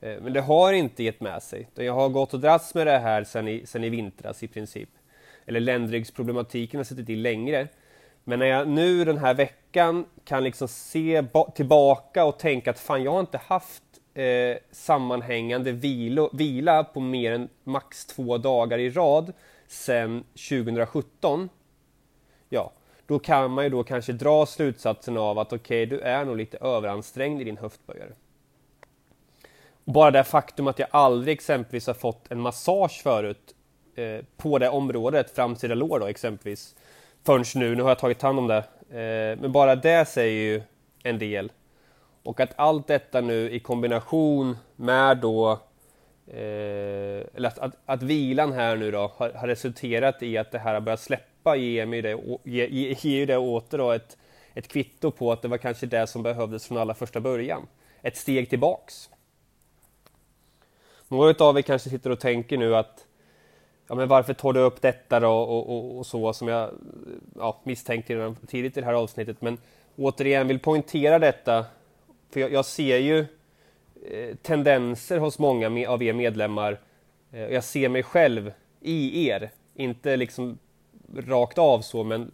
Eh, 0.00 0.20
men 0.22 0.32
det 0.32 0.40
har 0.40 0.72
inte 0.72 1.02
gett 1.02 1.20
med 1.20 1.42
sig. 1.42 1.68
Jag 1.74 1.92
har 1.92 2.08
gått 2.08 2.34
och 2.34 2.40
dragits 2.40 2.74
med 2.74 2.86
det 2.86 2.98
här 2.98 3.24
sedan 3.24 3.48
i, 3.48 3.66
sedan 3.66 3.84
i 3.84 3.88
vintras 3.88 4.42
i 4.42 4.48
princip. 4.48 4.88
Eller 5.46 5.60
ländryggsproblematiken 5.60 6.78
har 6.78 6.84
suttit 6.84 7.10
i 7.10 7.16
längre. 7.16 7.68
Men 8.24 8.38
när 8.38 8.46
jag 8.46 8.68
nu 8.68 9.04
den 9.04 9.18
här 9.18 9.34
veckan 9.34 10.04
kan 10.24 10.44
liksom 10.44 10.68
se 10.68 11.24
tillbaka 11.54 12.24
och 12.24 12.38
tänka 12.38 12.70
att 12.70 12.78
fan, 12.78 13.02
jag 13.02 13.12
har 13.12 13.20
inte 13.20 13.40
haft 13.46 13.82
eh, 14.14 14.56
sammanhängande 14.70 15.72
vilo, 15.72 16.30
vila 16.32 16.84
på 16.84 17.00
mer 17.00 17.32
än 17.32 17.48
max 17.64 18.06
två 18.06 18.38
dagar 18.38 18.78
i 18.78 18.90
rad 18.90 19.32
sedan 19.68 20.24
2017. 20.50 21.48
Ja, 22.48 22.72
då 23.06 23.18
kan 23.18 23.50
man 23.50 23.64
ju 23.64 23.70
då 23.70 23.84
kanske 23.84 24.12
dra 24.12 24.46
slutsatsen 24.46 25.16
av 25.16 25.38
att 25.38 25.52
okej, 25.52 25.86
okay, 25.86 25.98
du 25.98 26.00
är 26.00 26.24
nog 26.24 26.36
lite 26.36 26.58
överansträngd 26.58 27.40
i 27.40 27.44
din 27.44 27.56
höftböjare. 27.56 28.12
Bara 29.86 30.10
det 30.10 30.24
faktum 30.24 30.66
att 30.66 30.78
jag 30.78 30.88
aldrig 30.90 31.34
exempelvis 31.34 31.86
har 31.86 31.94
fått 31.94 32.30
en 32.30 32.40
massage 32.40 33.02
förut 33.02 33.54
eh, 33.96 34.24
på 34.36 34.58
det 34.58 34.68
området, 34.68 35.30
framsida 35.30 35.74
lår 35.74 36.00
då 36.00 36.06
exempelvis, 36.06 36.74
förrän 37.24 37.44
nu, 37.54 37.74
nu 37.74 37.82
har 37.82 37.90
jag 37.90 37.98
tagit 37.98 38.22
hand 38.22 38.38
om 38.38 38.46
det. 38.46 38.56
Eh, 38.90 39.40
men 39.40 39.52
bara 39.52 39.76
det 39.76 40.08
säger 40.08 40.52
ju 40.52 40.62
en 41.02 41.18
del. 41.18 41.52
Och 42.22 42.40
att 42.40 42.50
allt 42.56 42.86
detta 42.86 43.20
nu 43.20 43.50
i 43.50 43.60
kombination 43.60 44.56
med 44.76 45.18
då 45.18 45.52
eh, 46.26 47.26
eller 47.34 47.46
att, 47.46 47.58
att, 47.58 47.76
att, 47.86 48.02
vilan 48.02 48.52
här 48.52 48.76
nu 48.76 48.90
då 48.90 49.12
har, 49.16 49.32
har, 49.32 49.48
resulterat 49.48 50.22
i 50.22 50.38
att 50.38 50.52
det 50.52 50.58
här 50.58 50.74
har 50.74 50.80
börjat 50.80 51.00
släppa 51.00 51.56
ger 51.56 51.86
mig 51.86 52.02
det, 52.02 52.18
ge, 52.44 52.66
ge, 52.66 52.96
ge 53.00 53.26
det 53.26 53.36
åter 53.36 53.78
då 53.78 53.90
ett, 53.92 54.16
ett 54.54 54.68
kvitto 54.68 55.10
på 55.10 55.32
att 55.32 55.42
det 55.42 55.48
var 55.48 55.58
kanske 55.58 55.86
det 55.86 56.06
som 56.06 56.22
behövdes 56.22 56.66
från 56.66 56.78
allra 56.78 56.94
första 56.94 57.20
början. 57.20 57.66
Ett 58.02 58.16
steg 58.16 58.50
tillbaks. 58.50 59.10
Några 61.08 61.44
av 61.44 61.58
er 61.58 61.62
kanske 61.62 61.90
sitter 61.90 62.10
och 62.10 62.20
tänker 62.20 62.58
nu 62.58 62.76
att 62.76 63.06
ja, 63.88 63.94
men 63.94 64.08
varför 64.08 64.34
tar 64.34 64.52
du 64.52 64.60
upp 64.60 64.82
detta 64.82 65.20
då 65.20 65.32
och, 65.32 65.68
och, 65.68 65.98
och 65.98 66.06
så 66.06 66.32
som 66.32 66.48
jag 66.48 66.70
ja, 67.36 67.60
misstänkte 67.64 68.14
redan 68.14 68.36
tidigt 68.36 68.76
i 68.76 68.80
det 68.80 68.86
här 68.86 68.94
avsnittet. 68.94 69.40
Men 69.40 69.58
återigen 69.96 70.48
vill 70.48 70.58
poängtera 70.58 71.18
detta, 71.18 71.66
för 72.30 72.40
jag, 72.40 72.52
jag 72.52 72.64
ser 72.64 72.98
ju 72.98 73.18
eh, 74.10 74.36
tendenser 74.42 75.18
hos 75.18 75.38
många 75.38 75.68
med, 75.68 75.88
av 75.88 76.02
er 76.02 76.12
medlemmar. 76.12 76.80
Eh, 77.32 77.40
jag 77.40 77.64
ser 77.64 77.88
mig 77.88 78.02
själv 78.02 78.52
i 78.80 79.28
er, 79.28 79.50
inte 79.74 80.16
liksom 80.16 80.58
rakt 81.16 81.58
av 81.58 81.80
så, 81.80 82.04
men 82.04 82.30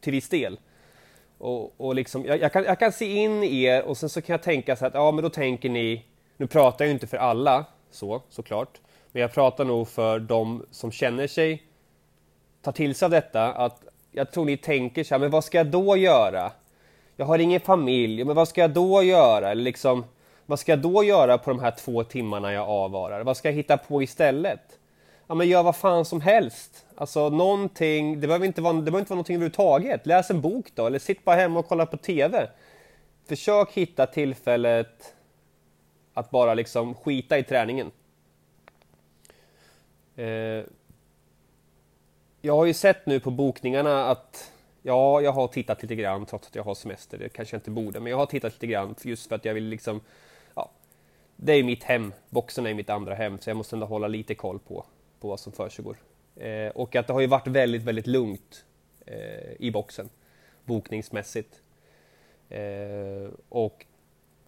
till 0.00 0.12
viss 0.12 0.28
del. 0.28 0.58
Och, 1.38 1.80
och 1.80 1.94
liksom, 1.94 2.24
jag, 2.24 2.40
jag, 2.40 2.52
kan, 2.52 2.64
jag 2.64 2.78
kan 2.78 2.92
se 2.92 3.04
in 3.04 3.42
i 3.42 3.62
er 3.62 3.82
och 3.82 3.96
sen 3.96 4.08
så 4.08 4.22
kan 4.22 4.34
jag 4.34 4.42
tänka 4.42 4.76
så 4.76 4.86
att 4.86 4.94
ja, 4.94 5.12
men 5.12 5.22
då 5.24 5.30
tänker 5.30 5.68
ni, 5.68 6.04
nu 6.36 6.46
pratar 6.46 6.84
jag 6.84 6.88
ju 6.88 6.92
inte 6.94 7.06
för 7.06 7.16
alla 7.16 7.64
så 7.94 8.22
såklart, 8.28 8.80
men 9.12 9.22
jag 9.22 9.32
pratar 9.32 9.64
nog 9.64 9.88
för 9.88 10.18
de 10.18 10.66
som 10.70 10.92
känner 10.92 11.26
sig, 11.26 11.62
tar 12.62 12.72
till 12.72 12.94
sig 12.94 13.06
av 13.06 13.10
detta, 13.10 13.52
att 13.52 13.82
jag 14.12 14.32
tror 14.32 14.44
ni 14.44 14.56
tänker 14.56 15.04
så 15.04 15.14
här, 15.14 15.18
men 15.18 15.30
vad 15.30 15.44
ska 15.44 15.58
jag 15.58 15.66
då 15.66 15.96
göra? 15.96 16.52
Jag 17.16 17.26
har 17.26 17.38
ingen 17.38 17.60
familj, 17.60 18.24
men 18.24 18.36
vad 18.36 18.48
ska 18.48 18.60
jag 18.60 18.70
då 18.70 19.02
göra? 19.02 19.50
Eller 19.50 19.62
liksom, 19.62 20.04
vad 20.46 20.58
ska 20.58 20.72
jag 20.72 20.78
då 20.78 21.04
göra 21.04 21.38
på 21.38 21.50
de 21.50 21.60
här 21.60 21.70
två 21.70 22.04
timmarna 22.04 22.52
jag 22.52 22.68
avvarar? 22.68 23.24
Vad 23.24 23.36
ska 23.36 23.48
jag 23.48 23.56
hitta 23.56 23.76
på 23.76 24.02
istället? 24.02 24.78
Ja, 25.26 25.34
men 25.34 25.48
gör 25.48 25.62
vad 25.62 25.76
fan 25.76 26.04
som 26.04 26.20
helst. 26.20 26.86
Alltså 26.96 27.28
någonting, 27.28 28.20
det 28.20 28.26
behöver 28.26 28.46
inte 28.46 28.60
vara, 28.60 28.72
det 28.72 28.82
behöver 28.82 28.98
inte 28.98 29.10
vara 29.10 29.16
någonting 29.16 29.36
överhuvudtaget. 29.36 30.06
Läs 30.06 30.30
en 30.30 30.40
bok 30.40 30.66
då, 30.74 30.86
eller 30.86 30.98
sitt 30.98 31.24
bara 31.24 31.36
hemma 31.36 31.58
och 31.58 31.68
kolla 31.68 31.86
på 31.86 31.96
TV. 31.96 32.48
Försök 33.28 33.72
hitta 33.72 34.06
tillfället 34.06 35.13
att 36.14 36.30
bara 36.30 36.54
liksom 36.54 36.94
skita 36.94 37.38
i 37.38 37.42
träningen. 37.42 37.90
Eh, 40.16 40.64
jag 42.40 42.56
har 42.56 42.64
ju 42.64 42.74
sett 42.74 43.06
nu 43.06 43.20
på 43.20 43.30
bokningarna 43.30 44.04
att 44.04 44.52
ja, 44.82 45.20
jag 45.20 45.32
har 45.32 45.48
tittat 45.48 45.82
lite 45.82 45.94
grann 45.94 46.26
trots 46.26 46.48
att 46.48 46.54
jag 46.54 46.62
har 46.62 46.74
semester. 46.74 47.18
Det 47.18 47.28
kanske 47.28 47.54
jag 47.54 47.58
inte 47.58 47.70
borde, 47.70 48.00
men 48.00 48.10
jag 48.10 48.16
har 48.16 48.26
tittat 48.26 48.52
lite 48.52 48.66
grann 48.66 48.94
just 49.02 49.28
för 49.28 49.36
att 49.36 49.44
jag 49.44 49.54
vill 49.54 49.64
liksom 49.64 50.00
ja, 50.54 50.70
det 51.36 51.52
är 51.52 51.62
mitt 51.62 51.84
hem. 51.84 52.12
Boxen 52.28 52.66
är 52.66 52.74
mitt 52.74 52.90
andra 52.90 53.14
hem, 53.14 53.38
så 53.38 53.50
jag 53.50 53.56
måste 53.56 53.76
ändå 53.76 53.86
hålla 53.86 54.08
lite 54.08 54.34
koll 54.34 54.58
på, 54.58 54.84
på 55.20 55.28
vad 55.28 55.40
som 55.40 55.52
försiggår. 55.52 55.96
Eh, 56.36 56.68
och 56.68 56.96
att 56.96 57.06
det 57.06 57.12
har 57.12 57.20
ju 57.20 57.26
varit 57.26 57.46
väldigt, 57.46 57.82
väldigt 57.82 58.06
lugnt 58.06 58.64
eh, 59.06 59.52
i 59.58 59.70
boxen 59.70 60.08
bokningsmässigt. 60.64 61.60
Eh, 62.48 63.30
och 63.48 63.86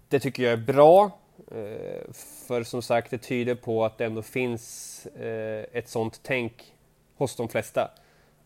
det 0.08 0.20
tycker 0.20 0.42
jag 0.42 0.52
är 0.52 0.56
bra. 0.56 1.18
Eh, 1.50 2.12
för 2.46 2.62
som 2.62 2.82
sagt, 2.82 3.10
det 3.10 3.18
tyder 3.18 3.54
på 3.54 3.84
att 3.84 3.98
det 3.98 4.04
ändå 4.04 4.22
finns 4.22 5.06
eh, 5.06 5.64
ett 5.72 5.88
sånt 5.88 6.20
tänk 6.22 6.74
hos 7.16 7.36
de 7.36 7.48
flesta. 7.48 7.90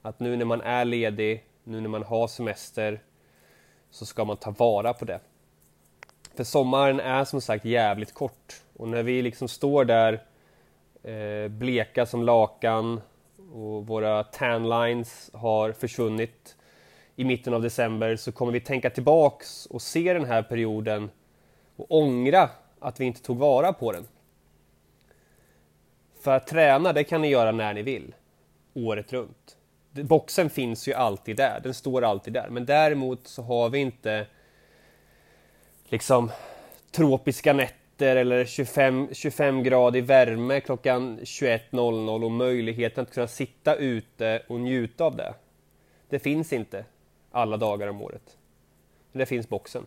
Att 0.03 0.21
nu 0.21 0.37
när 0.37 0.45
man 0.45 0.61
är 0.61 0.85
ledig, 0.85 1.45
nu 1.65 1.81
när 1.81 1.89
man 1.89 2.03
har 2.03 2.29
semester, 2.29 3.01
så 3.91 4.07
ska 4.07 4.25
man 4.25 4.37
ta 4.37 4.51
vara 4.51 4.93
på 4.93 5.05
det. 5.05 5.21
För 6.35 6.45
sommaren 6.45 7.01
är 7.01 7.25
som 7.25 7.41
sagt 7.41 7.65
jävligt 7.65 8.15
kort 8.15 8.63
och 8.77 8.89
när 8.89 9.03
vi 9.03 9.23
liksom 9.23 9.49
står 9.49 9.85
där 9.85 10.23
eh, 11.03 11.49
bleka 11.49 12.07
som 12.07 12.23
lakan 12.23 13.01
och 13.53 13.87
våra 13.87 14.25
tanlines 14.25 15.31
har 15.35 15.73
försvunnit 15.73 16.57
i 17.17 17.25
mitten 17.25 17.55
av 17.55 17.63
december 17.63 18.17
så 18.17 18.33
kommer 18.33 18.53
vi 18.53 18.61
tänka 18.61 18.91
tillbaks 18.91 19.67
och 19.67 19.83
se 19.83 20.13
den 20.13 20.25
här 20.25 20.43
perioden 20.43 21.11
och 21.77 21.87
ångra 21.89 22.51
att 22.81 23.01
vi 23.01 23.05
inte 23.05 23.23
tog 23.23 23.39
vara 23.39 23.73
på 23.73 23.93
den. 23.93 24.07
För 26.21 26.37
att 26.37 26.47
träna, 26.47 26.93
det 26.93 27.05
kan 27.05 27.23
ni 27.23 27.29
göra 27.29 27.53
när 27.53 27.75
ni 27.75 27.83
vill. 27.83 28.15
Året 28.75 29.13
runt. 29.13 29.57
Boxen 29.91 30.51
finns 30.51 30.89
ju 30.89 30.95
alltid 30.95 31.37
där, 31.37 31.61
den 31.61 31.75
står 31.75 32.05
alltid 32.05 32.33
där. 32.33 32.49
Men 32.51 32.67
däremot 32.67 33.27
så 33.27 33.43
har 33.43 33.69
vi 33.69 33.79
inte 33.79 34.27
liksom 35.85 36.31
tropiska 36.91 37.53
nätter 37.53 38.17
eller 38.17 38.45
25, 38.45 39.09
25 39.13 39.63
grader 39.63 40.03
värme 40.03 40.61
klockan 40.61 41.21
21.00 41.21 42.25
och 42.25 42.31
möjligheten 42.31 43.03
att 43.03 43.15
kunna 43.15 43.27
sitta 43.27 43.75
ute 43.75 44.43
och 44.49 44.61
njuta 44.61 45.05
av 45.05 45.17
det. 45.17 45.35
Det 46.09 46.19
finns 46.19 46.53
inte 46.53 46.85
alla 47.31 47.57
dagar 47.57 47.89
om 47.89 48.03
året. 48.03 48.37
Men 49.13 49.19
det 49.19 49.27
finns 49.27 49.49
boxen. 49.49 49.87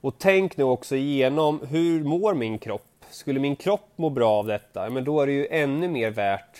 Och 0.00 0.14
tänk 0.18 0.56
nu 0.56 0.64
också 0.64 0.96
igenom, 0.96 1.60
hur 1.68 2.04
mår 2.04 2.34
min 2.34 2.58
kropp? 2.58 3.04
Skulle 3.10 3.40
min 3.40 3.56
kropp 3.56 3.88
må 3.96 4.10
bra 4.10 4.30
av 4.30 4.46
detta? 4.46 4.90
Men 4.90 5.04
då 5.04 5.20
är 5.20 5.26
det 5.26 5.32
ju 5.32 5.46
ännu 5.50 5.88
mer 5.88 6.10
värt 6.10 6.58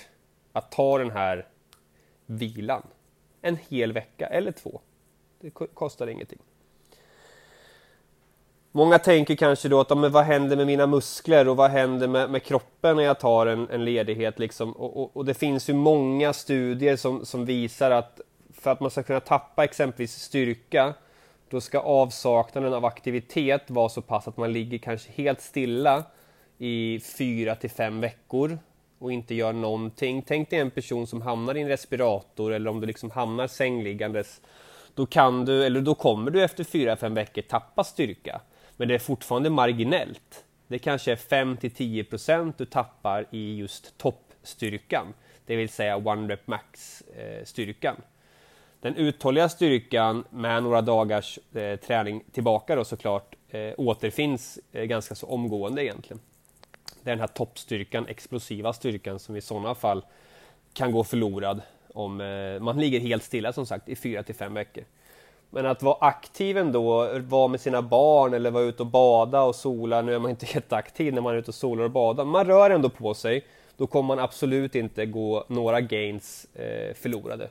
att 0.53 0.73
ta 0.73 0.99
den 0.99 1.11
här 1.11 1.47
vilan. 2.27 2.83
En 3.43 3.59
hel 3.69 3.93
vecka 3.93 4.27
eller 4.27 4.53
två. 4.53 4.81
Det 5.41 5.51
kostar 5.51 6.07
ingenting. 6.07 6.39
Många 8.73 8.99
tänker 8.99 9.37
kanske 9.37 9.69
då 9.69 9.81
att 9.81 9.99
men 9.99 10.13
vad 10.13 10.25
händer 10.25 10.57
med 10.57 10.67
mina 10.67 10.87
muskler 10.87 11.49
och 11.49 11.57
vad 11.57 11.71
händer 11.71 12.09
med, 12.09 12.31
med 12.31 12.43
kroppen 12.43 12.97
när 12.97 13.03
jag 13.03 13.21
tar 13.21 13.47
en, 13.47 13.69
en 13.71 13.85
ledighet? 13.85 14.39
Liksom? 14.39 14.73
Och, 14.73 15.03
och, 15.03 15.17
och, 15.17 15.25
det 15.25 15.35
finns 15.35 15.69
ju 15.69 15.75
många 15.75 16.33
studier 16.33 16.97
som, 16.97 17.27
som 17.27 17.45
visar 17.45 17.91
att 17.91 18.21
för 18.55 18.71
att 18.71 18.81
man 18.81 18.91
ska 18.91 19.03
kunna 19.03 19.21
tappa 19.21 19.65
exempelvis 19.65 20.13
styrka 20.13 20.95
då 21.51 21.61
ska 21.61 21.79
avsaknaden 21.81 22.75
av 22.75 22.85
aktivitet 22.85 23.71
vara 23.71 23.89
så 23.89 24.03
pass 24.03 24.29
att 24.29 24.37
man 24.37 24.53
ligger 24.53 24.79
kanske 24.79 25.13
helt 25.13 25.41
stilla 25.41 26.05
i 26.59 27.01
fyra 27.19 27.55
till 27.55 27.71
fem 27.71 28.01
veckor 28.01 28.59
och 28.99 29.13
inte 29.13 29.35
gör 29.35 29.53
någonting. 29.53 30.23
Tänk 30.23 30.51
dig 30.51 30.59
en 30.59 30.71
person 30.71 31.07
som 31.07 31.23
hamnar 31.23 31.57
i 31.57 31.61
en 31.61 31.69
respirator 31.69 32.53
eller 32.53 32.71
om 32.71 32.81
du 32.81 32.87
liksom 32.87 33.11
hamnar 33.11 33.47
sängliggandes. 33.47 34.41
Då 34.95 35.07
kan 35.07 35.45
du, 35.45 35.65
eller 35.65 35.81
då 35.81 35.95
kommer 35.95 36.31
du 36.31 36.45
efter 36.45 36.65
fyra 36.65 36.97
fem 36.97 37.15
veckor 37.15 37.43
tappa 37.43 37.85
styrka. 37.85 38.41
Men 38.77 38.89
det 38.89 38.95
är 38.95 38.99
fortfarande 38.99 39.51
marginellt. 39.51 40.45
Det 40.67 40.79
kanske 40.79 41.13
är 41.13 41.17
5 41.17 41.57
till 41.57 41.71
10 41.71 42.05
procent 42.05 42.59
du 42.59 42.65
tappar 42.65 43.27
i 43.31 43.57
just 43.57 43.99
toppstyrkan. 43.99 45.15
Det 45.47 45.57
vill 45.57 45.69
säga 45.69 45.97
one 45.97 46.33
rep 46.33 46.47
max-styrkan. 46.47 47.97
Eh, 47.97 48.20
den 48.81 48.97
uthålliga 48.97 49.49
styrkan 49.49 50.25
med 50.31 50.63
några 50.63 50.81
dagars 50.81 51.39
eh, 51.55 51.77
träning 51.77 52.25
tillbaka 52.33 52.77
då 52.77 52.85
såklart 52.85 53.35
eh, 53.49 53.73
återfinns 53.77 54.59
eh, 54.73 54.85
ganska 54.85 55.15
så 55.15 55.27
omgående 55.27 55.85
egentligen. 55.85 56.21
Det 57.03 57.11
är 57.11 57.13
den 57.13 57.21
här 57.21 57.27
toppstyrkan, 57.27 58.07
explosiva 58.07 58.73
styrkan 58.73 59.19
som 59.19 59.37
i 59.37 59.41
sådana 59.41 59.75
fall 59.75 60.05
kan 60.73 60.93
gå 60.93 61.05
förlorad 61.05 61.63
om 61.95 62.21
eh, 62.21 62.61
man 62.61 62.81
ligger 62.81 63.01
helt 63.01 63.23
stilla 63.23 63.53
som 63.53 63.67
sagt 63.67 63.89
i 63.89 63.97
4 63.97 64.23
till 64.23 64.35
5 64.35 64.55
veckor. 64.55 64.85
Men 65.51 65.67
att 65.67 65.83
vara 65.83 65.97
aktiv 66.01 66.59
ändå, 66.59 67.19
vara 67.19 67.49
med 67.49 67.61
sina 67.61 67.83
barn 67.83 68.35
eller 68.35 68.51
vara 68.51 68.65
ute 68.65 68.83
och 68.83 68.87
bada 68.87 69.43
och 69.43 69.55
sola. 69.55 70.03
Nu 70.03 70.15
är 70.15 70.19
man 70.19 70.31
inte 70.31 70.47
jätteaktiv 70.55 71.15
när 71.15 71.21
man 71.21 71.35
är 71.35 71.39
ute 71.39 71.51
och 71.51 71.55
solar 71.55 71.85
och 71.85 71.91
badar. 71.91 72.25
Man 72.25 72.47
rör 72.47 72.71
ändå 72.71 72.89
på 72.89 73.15
sig. 73.15 73.45
Då 73.77 73.87
kommer 73.87 74.07
man 74.07 74.19
absolut 74.19 74.75
inte 74.75 75.07
gå 75.07 75.45
några 75.49 75.81
gains 75.81 76.47
eh, 76.55 76.95
förlorade 76.95 77.49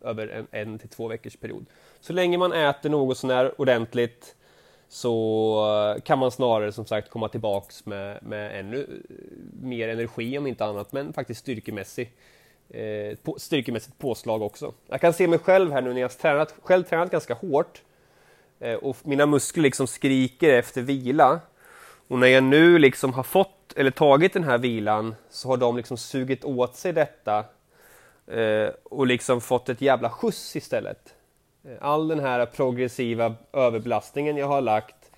över 0.00 0.28
en, 0.28 0.46
en 0.50 0.78
till 0.78 0.88
två 0.88 1.08
veckors 1.08 1.36
period. 1.36 1.66
Så 2.00 2.12
länge 2.12 2.38
man 2.38 2.52
äter 2.52 2.90
något 2.90 3.18
sånär 3.18 3.60
ordentligt 3.60 4.36
så 4.88 5.94
eh, 5.96 6.02
kan 6.02 6.18
man 6.18 6.30
snarare 6.30 6.72
som 6.72 6.86
sagt 6.86 7.10
komma 7.10 7.28
tillbaks 7.28 7.86
med, 7.86 8.18
med 8.22 8.60
ännu 8.60 9.02
eh, 9.10 9.14
mer 9.62 9.88
energi 9.88 10.38
om 10.38 10.46
inte 10.46 10.64
annat, 10.64 10.92
men 10.92 11.12
faktiskt 11.12 11.40
styrkemässig, 11.40 12.12
eh, 12.68 13.16
på, 13.22 13.34
styrkemässigt 13.38 13.98
påslag 13.98 14.42
också. 14.42 14.72
Jag 14.86 15.00
kan 15.00 15.12
se 15.12 15.28
mig 15.28 15.38
själv 15.38 15.72
här 15.72 15.82
nu 15.82 15.94
när 15.94 16.00
jag 16.00 16.18
tränat, 16.18 16.54
själv 16.62 16.84
tränat 16.84 17.10
ganska 17.10 17.34
hårt 17.34 17.82
eh, 18.60 18.74
och 18.74 18.96
mina 19.02 19.26
muskler 19.26 19.62
liksom 19.62 19.86
skriker 19.86 20.54
efter 20.54 20.82
vila. 20.82 21.40
Och 22.08 22.18
när 22.18 22.26
jag 22.26 22.44
nu 22.44 22.78
liksom 22.78 23.12
har 23.12 23.22
fått 23.22 23.72
eller 23.76 23.90
tagit 23.90 24.32
den 24.32 24.44
här 24.44 24.58
vilan 24.58 25.14
så 25.28 25.48
har 25.48 25.56
de 25.56 25.76
liksom 25.76 25.96
sugit 25.96 26.44
åt 26.44 26.76
sig 26.76 26.92
detta 26.92 27.44
Eh, 28.32 28.70
och 28.84 29.06
liksom 29.06 29.40
fått 29.40 29.68
ett 29.68 29.80
jävla 29.80 30.10
skjuts 30.10 30.56
istället. 30.56 31.14
Eh, 31.64 31.76
all 31.80 32.08
den 32.08 32.20
här 32.20 32.46
progressiva 32.46 33.34
överbelastningen 33.52 34.36
jag 34.36 34.46
har 34.46 34.60
lagt 34.60 35.10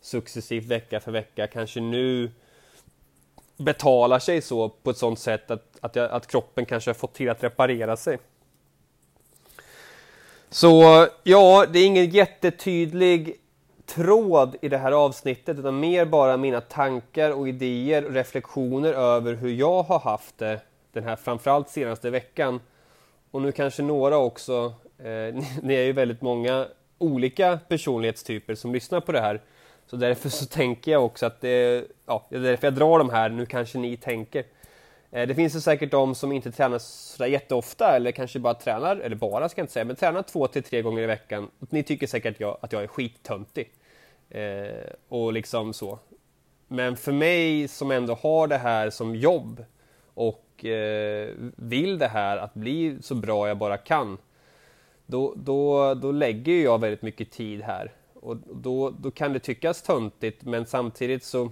successivt 0.00 0.64
vecka 0.64 1.00
för 1.00 1.12
vecka 1.12 1.46
kanske 1.46 1.80
nu 1.80 2.30
betalar 3.56 4.18
sig 4.18 4.42
så 4.42 4.68
på 4.68 4.90
ett 4.90 4.96
sånt 4.96 5.18
sätt 5.18 5.50
att, 5.50 5.78
att, 5.80 5.96
jag, 5.96 6.10
att 6.10 6.26
kroppen 6.26 6.66
kanske 6.66 6.90
har 6.90 6.94
fått 6.94 7.14
till 7.14 7.30
att 7.30 7.44
reparera 7.44 7.96
sig. 7.96 8.18
Så 10.50 11.06
ja, 11.22 11.66
det 11.72 11.78
är 11.78 11.86
ingen 11.86 12.10
jättetydlig 12.10 13.36
tråd 13.86 14.56
i 14.62 14.68
det 14.68 14.78
här 14.78 14.92
avsnittet 14.92 15.58
utan 15.58 15.80
mer 15.80 16.04
bara 16.04 16.36
mina 16.36 16.60
tankar 16.60 17.30
och 17.30 17.48
idéer 17.48 18.04
och 18.04 18.12
reflektioner 18.12 18.92
över 18.92 19.34
hur 19.34 19.50
jag 19.50 19.82
har 19.82 19.98
haft 19.98 20.38
det 20.38 20.60
den 20.94 21.04
här 21.04 21.16
framförallt 21.16 21.68
senaste 21.68 22.10
veckan. 22.10 22.60
Och 23.30 23.42
nu 23.42 23.52
kanske 23.52 23.82
några 23.82 24.16
också 24.16 24.74
Eh, 24.98 25.34
ni 25.62 25.74
är 25.74 25.82
ju 25.82 25.92
väldigt 25.92 26.22
många 26.22 26.66
olika 26.98 27.58
personlighetstyper 27.68 28.54
som 28.54 28.72
lyssnar 28.72 29.00
på 29.00 29.12
det 29.12 29.20
här. 29.20 29.40
Så 29.86 29.96
därför 29.96 30.28
så 30.28 30.46
tänker 30.46 30.92
jag 30.92 31.04
också 31.04 31.26
att 31.26 31.40
det, 31.40 31.84
ja, 32.06 32.26
det 32.28 32.36
är 32.36 32.40
därför 32.40 32.66
jag 32.66 32.74
drar 32.74 32.98
de 32.98 33.10
här, 33.10 33.28
nu 33.28 33.46
kanske 33.46 33.78
ni 33.78 33.96
tänker. 33.96 34.44
Eh, 35.10 35.26
det 35.26 35.34
finns 35.34 35.56
ju 35.56 35.60
säkert 35.60 35.90
de 35.90 36.14
som 36.14 36.32
inte 36.32 36.52
tränar 36.52 36.78
sådär 36.78 37.26
jätteofta 37.26 37.96
eller 37.96 38.12
kanske 38.12 38.38
bara 38.38 38.54
tränar, 38.54 38.96
eller 38.96 39.16
bara 39.16 39.48
ska 39.48 39.60
jag 39.60 39.64
inte 39.64 39.72
säga, 39.72 39.84
men 39.84 39.96
tränar 39.96 40.22
två 40.22 40.46
till 40.46 40.62
tre 40.62 40.82
gånger 40.82 41.02
i 41.02 41.06
veckan. 41.06 41.50
Ni 41.58 41.82
tycker 41.82 42.06
säkert 42.06 42.34
att 42.34 42.40
jag, 42.40 42.58
att 42.60 42.72
jag 42.72 42.82
är 42.82 42.86
skittöntig. 42.86 43.72
Eh, 44.30 44.90
och 45.08 45.32
liksom 45.32 45.72
så. 45.72 45.98
Men 46.68 46.96
för 46.96 47.12
mig 47.12 47.68
som 47.68 47.90
ändå 47.90 48.14
har 48.14 48.46
det 48.46 48.58
här 48.58 48.90
som 48.90 49.16
jobb 49.16 49.64
och 50.14 50.43
eh, 50.62 51.34
vill 51.56 51.98
det 51.98 52.08
här 52.08 52.36
att 52.36 52.54
bli 52.54 52.96
så 53.00 53.14
bra 53.14 53.48
jag 53.48 53.58
bara 53.58 53.76
kan 53.76 54.18
då, 55.06 55.34
då, 55.36 55.94
då 55.94 56.12
lägger 56.12 56.62
jag 56.62 56.80
väldigt 56.80 57.02
mycket 57.02 57.30
tid 57.30 57.62
här. 57.62 57.92
Och 58.14 58.36
då, 58.36 58.90
då 58.90 59.10
kan 59.10 59.32
det 59.32 59.38
tyckas 59.38 59.82
töntigt 59.82 60.44
men 60.44 60.66
samtidigt 60.66 61.24
så, 61.24 61.50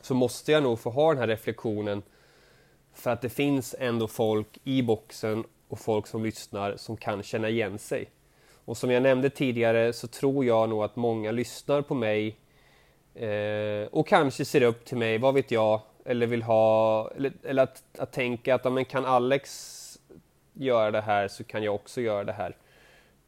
så 0.00 0.14
måste 0.14 0.52
jag 0.52 0.62
nog 0.62 0.80
få 0.80 0.90
ha 0.90 1.08
den 1.08 1.18
här 1.18 1.26
reflektionen 1.26 2.02
för 2.94 3.10
att 3.10 3.20
det 3.20 3.28
finns 3.28 3.74
ändå 3.78 4.08
folk 4.08 4.58
i 4.64 4.82
boxen 4.82 5.44
och 5.68 5.78
folk 5.78 6.06
som 6.06 6.24
lyssnar 6.24 6.76
som 6.76 6.96
kan 6.96 7.22
känna 7.22 7.48
igen 7.48 7.78
sig. 7.78 8.10
Och 8.64 8.76
som 8.76 8.90
jag 8.90 9.02
nämnde 9.02 9.30
tidigare 9.30 9.92
så 9.92 10.08
tror 10.08 10.44
jag 10.44 10.68
nog 10.68 10.84
att 10.84 10.96
många 10.96 11.30
lyssnar 11.30 11.82
på 11.82 11.94
mig 11.94 12.36
eh, 13.14 13.88
och 13.90 14.06
kanske 14.06 14.44
ser 14.44 14.62
upp 14.62 14.84
till 14.84 14.96
mig, 14.96 15.18
vad 15.18 15.34
vet 15.34 15.50
jag, 15.50 15.80
eller 16.08 16.26
vill 16.26 16.42
ha, 16.42 17.10
eller, 17.16 17.32
eller 17.42 17.62
att, 17.62 17.82
att 17.98 18.12
tänka 18.12 18.54
att 18.54 18.72
men 18.72 18.84
kan 18.84 19.04
Alex 19.04 19.98
göra 20.52 20.90
det 20.90 21.00
här 21.00 21.28
så 21.28 21.44
kan 21.44 21.62
jag 21.62 21.74
också 21.74 22.00
göra 22.00 22.24
det 22.24 22.32
här. 22.32 22.56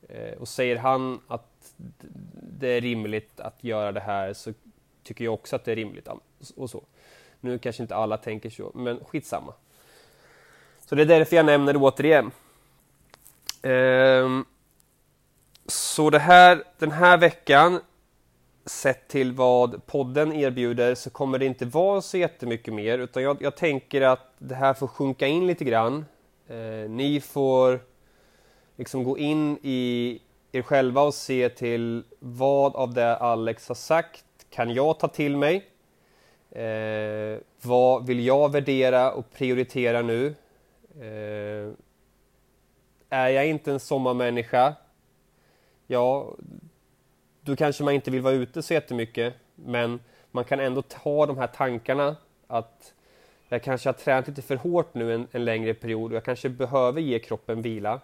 Eh, 0.09 0.39
och 0.39 0.49
säger 0.49 0.77
han 0.77 1.21
att 1.29 1.75
det 2.59 2.69
är 2.69 2.81
rimligt 2.81 3.41
att 3.41 3.65
göra 3.65 3.93
det 3.93 4.01
här 4.01 4.33
så 4.33 4.53
tycker 5.03 5.25
jag 5.25 5.35
också 5.35 5.57
att 5.57 5.65
det 5.65 5.73
är 5.73 5.77
rimligt. 5.77 6.09
Och 6.57 6.71
så. 6.71 6.83
Nu 7.41 7.59
kanske 7.59 7.83
inte 7.83 7.97
alla 7.97 8.17
tänker 8.17 8.51
så, 8.51 8.71
men 8.75 9.05
skitsamma. 9.05 9.55
Så 10.87 10.95
det 10.95 11.03
är 11.03 11.07
därför 11.07 11.37
jag 11.37 11.47
nämner 11.47 11.73
det 11.73 11.79
återigen. 11.79 12.31
Eh, 13.63 14.43
så 15.67 16.11
det 16.11 16.19
här, 16.19 16.65
den 16.79 16.91
här 16.91 17.19
veckan, 17.19 17.81
sett 18.67 19.09
till 19.09 19.33
vad 19.33 19.87
podden 19.87 20.33
erbjuder, 20.33 20.95
så 20.95 21.11
kommer 21.11 21.39
det 21.39 21.47
inte 21.47 21.65
vara 21.65 22.01
så 22.01 22.19
jättemycket 22.19 22.75
mer, 22.75 22.99
utan 22.99 23.23
jag, 23.23 23.37
jag 23.41 23.57
tänker 23.57 24.01
att 24.01 24.35
det 24.39 24.55
här 24.55 24.75
får 24.75 24.87
sjunka 24.87 25.27
in 25.27 25.47
lite 25.47 25.65
grann. 25.65 26.05
Eh, 26.49 26.91
ni 26.91 27.21
får 27.21 27.81
liksom 28.77 29.05
gå 29.05 29.19
in 29.19 29.59
i 29.63 30.21
er 30.53 30.63
själva 30.63 31.03
och 31.03 31.15
se 31.15 31.49
till 31.49 32.05
vad 32.19 32.77
av 32.77 32.95
det 32.95 33.17
Alex 33.17 33.69
har 33.69 33.75
sagt 33.75 34.25
kan 34.51 34.71
jag 34.71 34.99
ta 34.99 35.09
till 35.09 35.37
mig? 35.37 35.67
Eh, 36.51 37.39
vad 37.63 38.07
vill 38.07 38.27
jag 38.27 38.53
värdera 38.53 39.13
och 39.13 39.33
prioritera 39.33 40.03
nu? 40.03 40.35
Eh, 41.01 41.73
är 43.11 43.29
jag 43.29 43.47
inte 43.47 43.73
en 43.73 43.81
sommarmänniska? 43.81 44.75
Ja, 45.87 46.35
då 47.41 47.57
kanske 47.57 47.85
man 47.85 47.95
inte 47.95 48.11
vill 48.11 48.23
vara 48.23 48.35
ute 48.35 48.63
så 48.63 48.75
jättemycket, 48.75 49.35
men 49.55 50.01
man 50.31 50.45
kan 50.45 50.61
ändå 50.61 50.83
ta 50.83 51.27
de 51.27 51.39
här 51.39 51.47
tankarna 51.47 52.17
att 52.47 52.95
jag 53.49 53.63
kanske 53.63 53.89
har 53.89 53.95
tränat 53.95 54.29
lite 54.29 54.43
för 54.43 54.57
hårt 54.57 54.95
nu 54.95 55.15
en, 55.15 55.27
en 55.33 55.45
längre 55.45 55.75
period 55.75 56.11
och 56.11 56.17
jag 56.17 56.25
kanske 56.25 56.49
behöver 56.49 57.01
ge 57.01 57.19
kroppen 57.19 57.63
vila. 57.63 58.01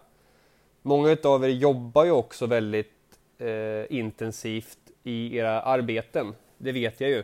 Många 0.81 1.17
av 1.23 1.45
er 1.45 1.49
jobbar 1.49 2.05
ju 2.05 2.11
också 2.11 2.45
väldigt 2.45 3.19
eh, 3.37 3.97
intensivt 3.97 4.79
i 5.03 5.37
era 5.37 5.61
arbeten, 5.61 6.35
det 6.57 6.71
vet 6.71 7.01
jag 7.01 7.09
ju. 7.09 7.23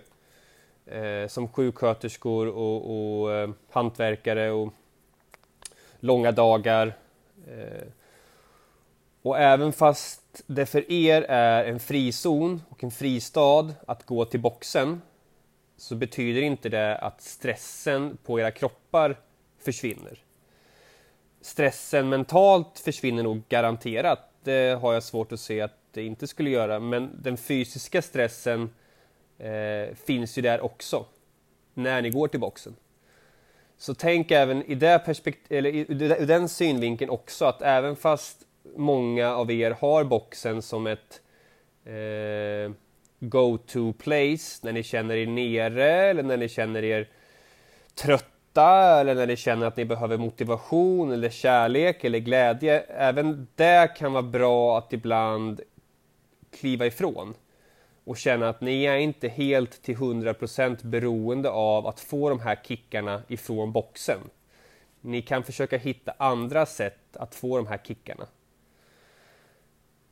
Eh, 0.86 1.28
som 1.28 1.48
sjuksköterskor 1.48 2.48
och, 2.48 3.22
och 3.22 3.32
eh, 3.34 3.50
hantverkare 3.70 4.52
och 4.52 4.74
långa 6.00 6.32
dagar. 6.32 6.94
Eh, 7.48 7.88
och 9.24 9.40
även 9.40 9.74
fast 9.74 10.44
det 10.48 10.66
för 10.66 10.92
er 10.92 11.22
är 11.22 11.66
en 11.66 11.80
frizon 11.80 12.62
och 12.70 12.84
en 12.84 12.92
fristad 12.92 13.74
att 13.88 14.06
gå 14.06 14.26
till 14.26 14.40
boxen 14.40 15.02
så 15.78 15.96
betyder 15.96 16.42
inte 16.42 16.70
det 16.70 16.98
att 16.98 17.22
stressen 17.22 18.18
på 18.24 18.40
era 18.40 18.52
kroppar 18.52 19.20
försvinner. 19.60 20.20
Stressen 21.42 22.10
mentalt 22.10 22.80
försvinner 22.80 23.24
nog 23.24 23.42
garanterat. 23.50 24.20
Det 24.44 24.80
har 24.82 24.94
jag 24.94 25.04
svårt 25.04 25.32
att 25.32 25.40
se 25.40 25.62
att 25.62 25.78
det 25.92 26.04
inte 26.04 26.28
skulle 26.28 26.50
göra. 26.50 26.80
Men 26.80 27.20
den 27.22 27.38
fysiska 27.38 28.02
stressen 28.02 28.70
eh, 29.38 29.96
finns 29.96 30.38
ju 30.38 30.42
där 30.42 30.62
också. 30.62 31.06
När 31.74 32.02
ni 32.02 32.10
går 32.10 32.28
till 32.28 32.40
boxen. 32.40 32.76
Så 33.78 33.94
tänk 33.94 34.32
även 34.32 34.64
i 34.64 34.76
det 34.76 35.00
perspekt- 35.06 35.52
eller 35.52 35.70
ur 35.70 36.26
den 36.26 36.50
synvinkeln 36.50 37.10
också 37.10 37.46
att 37.46 37.62
även 37.62 37.96
fast 37.96 38.46
många 38.76 39.36
av 39.36 39.52
er 39.52 39.72
har 39.72 40.04
boxen 40.04 40.62
som 40.62 40.88
ett 40.88 41.22
eh, 41.86 42.72
go-to 43.20 43.94
place 43.94 44.60
när 44.62 44.72
ni 44.72 44.84
känner 44.84 45.16
er 45.16 45.28
nere 45.28 45.92
eller 45.92 46.24
när 46.24 46.38
ni 46.38 46.50
känner 46.50 46.84
er 46.84 47.10
trötta 47.96 49.00
eller 49.00 49.16
när 49.16 49.28
ni 49.28 49.36
känner 49.36 49.68
att 49.68 49.78
ni 49.78 49.86
behöver 49.86 50.18
motivation 50.18 51.12
eller 51.12 51.30
kärlek 51.30 52.04
eller 52.04 52.20
glädje. 52.20 52.80
Även 52.80 53.48
det 53.56 53.98
kan 53.98 54.14
vara 54.14 54.24
bra 54.24 54.78
att 54.78 54.94
ibland 54.94 55.62
kliva 56.52 56.86
ifrån 56.86 57.34
och 58.04 58.18
känna 58.18 58.50
att 58.50 58.62
ni 58.62 58.84
är 58.84 58.98
inte 58.98 59.28
helt 59.28 59.84
till 59.84 59.96
100% 59.96 60.86
beroende 60.86 61.50
av 61.50 61.88
att 61.88 62.00
få 62.00 62.30
de 62.30 62.40
här 62.40 62.60
kickarna 62.64 63.22
ifrån 63.28 63.72
boxen. 63.72 64.20
Ni 65.02 65.22
kan 65.22 65.44
försöka 65.44 65.78
hitta 65.78 66.14
andra 66.18 66.66
sätt 66.66 67.18
att 67.18 67.36
få 67.36 67.58
de 67.58 67.68
här 67.68 67.78
kickarna. 67.78 68.28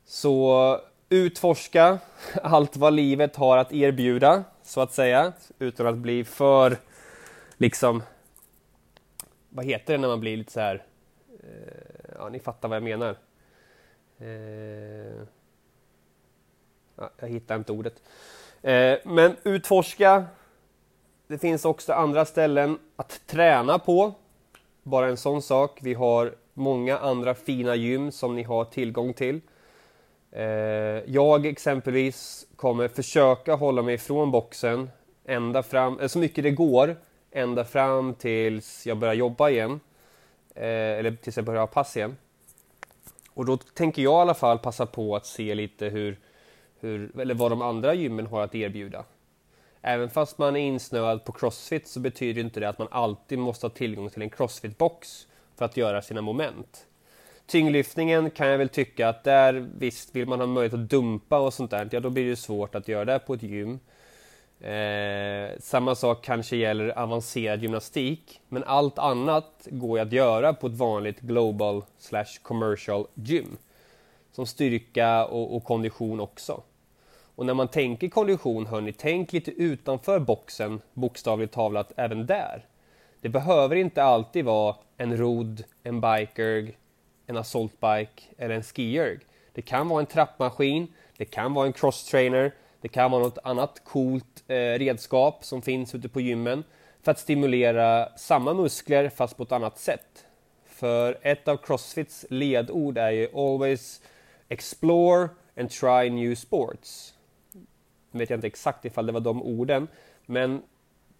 Så 0.04 0.80
utforska 1.08 1.98
allt 2.42 2.76
vad 2.76 2.92
livet 2.92 3.36
har 3.36 3.58
att 3.58 3.72
erbjuda, 3.72 4.44
så 4.62 4.80
att 4.80 4.92
säga, 4.92 5.32
utan 5.58 5.86
att 5.86 5.96
bli 5.96 6.24
för, 6.24 6.76
liksom, 7.56 8.02
vad 9.48 9.64
heter 9.64 9.92
det 9.92 9.98
när 9.98 10.08
man 10.08 10.20
blir 10.20 10.36
lite 10.36 10.52
så 10.52 10.60
här, 10.60 10.84
eh, 11.42 12.14
ja 12.18 12.28
ni 12.28 12.38
fattar 12.38 12.68
vad 12.68 12.76
jag 12.76 12.82
menar. 12.82 13.16
Eh, 14.18 15.22
ja, 16.96 17.10
jag 17.16 17.28
hittar 17.28 17.56
inte 17.56 17.72
ordet. 17.72 18.02
Eh, 18.62 18.98
men 19.04 19.36
utforska, 19.42 20.24
det 21.26 21.38
finns 21.38 21.64
också 21.64 21.92
andra 21.92 22.24
ställen 22.24 22.78
att 22.96 23.20
träna 23.26 23.78
på. 23.78 24.14
Bara 24.82 25.08
en 25.08 25.16
sån 25.16 25.42
sak. 25.42 25.78
Vi 25.82 25.94
har 25.94 26.34
många 26.54 26.98
andra 26.98 27.34
fina 27.34 27.74
gym 27.74 28.12
som 28.12 28.34
ni 28.34 28.42
har 28.42 28.64
tillgång 28.64 29.14
till. 29.14 29.40
Eh, 30.32 30.44
jag 31.06 31.46
exempelvis 31.46 32.46
kommer 32.56 32.88
försöka 32.88 33.54
hålla 33.54 33.82
mig 33.82 33.94
ifrån 33.94 34.30
boxen 34.30 34.90
ända 35.24 35.62
fram, 35.62 36.00
eh, 36.00 36.08
så 36.08 36.18
mycket 36.18 36.44
det 36.44 36.50
går, 36.50 36.96
ända 37.30 37.64
fram 37.64 38.14
tills 38.14 38.86
jag 38.86 38.96
börjar 38.96 39.14
jobba 39.14 39.50
igen. 39.50 39.80
Eh, 40.54 40.64
eller 40.64 41.16
tills 41.16 41.36
jag 41.36 41.44
börjar 41.44 41.60
ha 41.60 41.66
pass 41.66 41.96
igen. 41.96 42.16
Och 43.34 43.44
då 43.44 43.56
tänker 43.56 44.02
jag 44.02 44.12
i 44.12 44.22
alla 44.22 44.34
fall 44.34 44.58
passa 44.58 44.86
på 44.86 45.16
att 45.16 45.26
se 45.26 45.54
lite 45.54 45.86
hur, 45.86 46.18
hur, 46.80 47.20
eller 47.20 47.34
vad 47.34 47.52
de 47.52 47.62
andra 47.62 47.94
gymmen 47.94 48.26
har 48.26 48.42
att 48.42 48.54
erbjuda. 48.54 49.04
Även 49.82 50.10
fast 50.10 50.38
man 50.38 50.56
är 50.56 50.60
insnöad 50.60 51.24
på 51.24 51.32
Crossfit 51.32 51.88
så 51.88 52.00
betyder 52.00 52.40
inte 52.40 52.60
det 52.60 52.68
att 52.68 52.78
man 52.78 52.88
alltid 52.90 53.38
måste 53.38 53.66
ha 53.66 53.70
tillgång 53.70 54.10
till 54.10 54.22
en 54.22 54.30
Crossfit-box 54.30 55.26
för 55.56 55.64
att 55.64 55.76
göra 55.76 56.02
sina 56.02 56.20
moment. 56.20 56.86
Tyngdlyftningen 57.46 58.30
kan 58.30 58.48
jag 58.48 58.58
väl 58.58 58.68
tycka 58.68 59.08
att 59.08 59.24
där 59.24 59.68
visst, 59.78 60.16
vill 60.16 60.28
man 60.28 60.40
ha 60.40 60.46
möjlighet 60.46 60.80
att 60.80 60.90
dumpa 60.90 61.38
och 61.38 61.54
sånt 61.54 61.70
där, 61.70 61.88
ja 61.92 62.00
då 62.00 62.10
blir 62.10 62.30
det 62.30 62.36
svårt 62.36 62.74
att 62.74 62.88
göra 62.88 63.04
det 63.04 63.18
på 63.18 63.34
ett 63.34 63.42
gym. 63.42 63.78
Eh, 64.60 65.50
samma 65.60 65.94
sak 65.94 66.24
kanske 66.24 66.56
gäller 66.56 66.98
avancerad 66.98 67.62
gymnastik, 67.62 68.40
men 68.48 68.64
allt 68.64 68.98
annat 68.98 69.68
går 69.70 69.98
ju 69.98 70.04
att 70.04 70.12
göra 70.12 70.54
på 70.54 70.66
ett 70.66 70.72
vanligt 70.76 71.20
global 71.20 71.84
slash 71.98 72.38
commercial 72.42 73.06
gym. 73.14 73.56
Som 74.32 74.46
styrka 74.46 75.26
och, 75.26 75.56
och 75.56 75.64
kondition 75.64 76.20
också. 76.20 76.62
Och 77.34 77.46
när 77.46 77.54
man 77.54 77.68
tänker 77.68 78.08
kondition, 78.08 78.66
hörni, 78.66 78.92
tänk 78.92 79.32
lite 79.32 79.50
utanför 79.50 80.18
boxen, 80.18 80.80
bokstavligt 80.94 81.54
talat, 81.54 81.92
även 81.96 82.26
där. 82.26 82.66
Det 83.20 83.28
behöver 83.28 83.76
inte 83.76 84.02
alltid 84.02 84.44
vara 84.44 84.76
en 84.96 85.16
rodd, 85.16 85.64
en 85.82 86.00
bikerg, 86.00 86.76
en 87.26 87.36
assaultbike 87.36 88.22
eller 88.38 88.54
en 88.54 88.62
skierg. 88.62 89.20
Det 89.52 89.62
kan 89.62 89.88
vara 89.88 90.00
en 90.00 90.06
trappmaskin, 90.06 90.88
det 91.16 91.24
kan 91.24 91.54
vara 91.54 91.66
en 91.66 91.72
crosstrainer, 91.72 92.52
det 92.80 92.88
kan 92.88 93.10
vara 93.10 93.22
något 93.22 93.38
annat 93.44 93.84
coolt 93.84 94.44
eh, 94.48 94.78
redskap 94.78 95.44
som 95.44 95.62
finns 95.62 95.94
ute 95.94 96.08
på 96.08 96.20
gymmen 96.20 96.64
för 97.02 97.10
att 97.10 97.18
stimulera 97.18 98.08
samma 98.16 98.54
muskler 98.54 99.08
fast 99.08 99.36
på 99.36 99.42
ett 99.42 99.52
annat 99.52 99.78
sätt. 99.78 100.26
För 100.66 101.18
ett 101.22 101.48
av 101.48 101.56
Crossfits 101.56 102.26
ledord 102.30 102.98
är 102.98 103.10
ju 103.10 103.28
always 103.34 104.00
explore 104.48 105.28
and 105.56 105.70
try 105.70 106.10
new 106.10 106.34
sports. 106.34 107.14
Nu 108.10 108.18
vet 108.18 108.30
jag 108.30 108.36
inte 108.36 108.46
exakt 108.46 108.84
ifall 108.84 109.06
det 109.06 109.12
var 109.12 109.20
de 109.20 109.42
orden, 109.42 109.88
men 110.26 110.62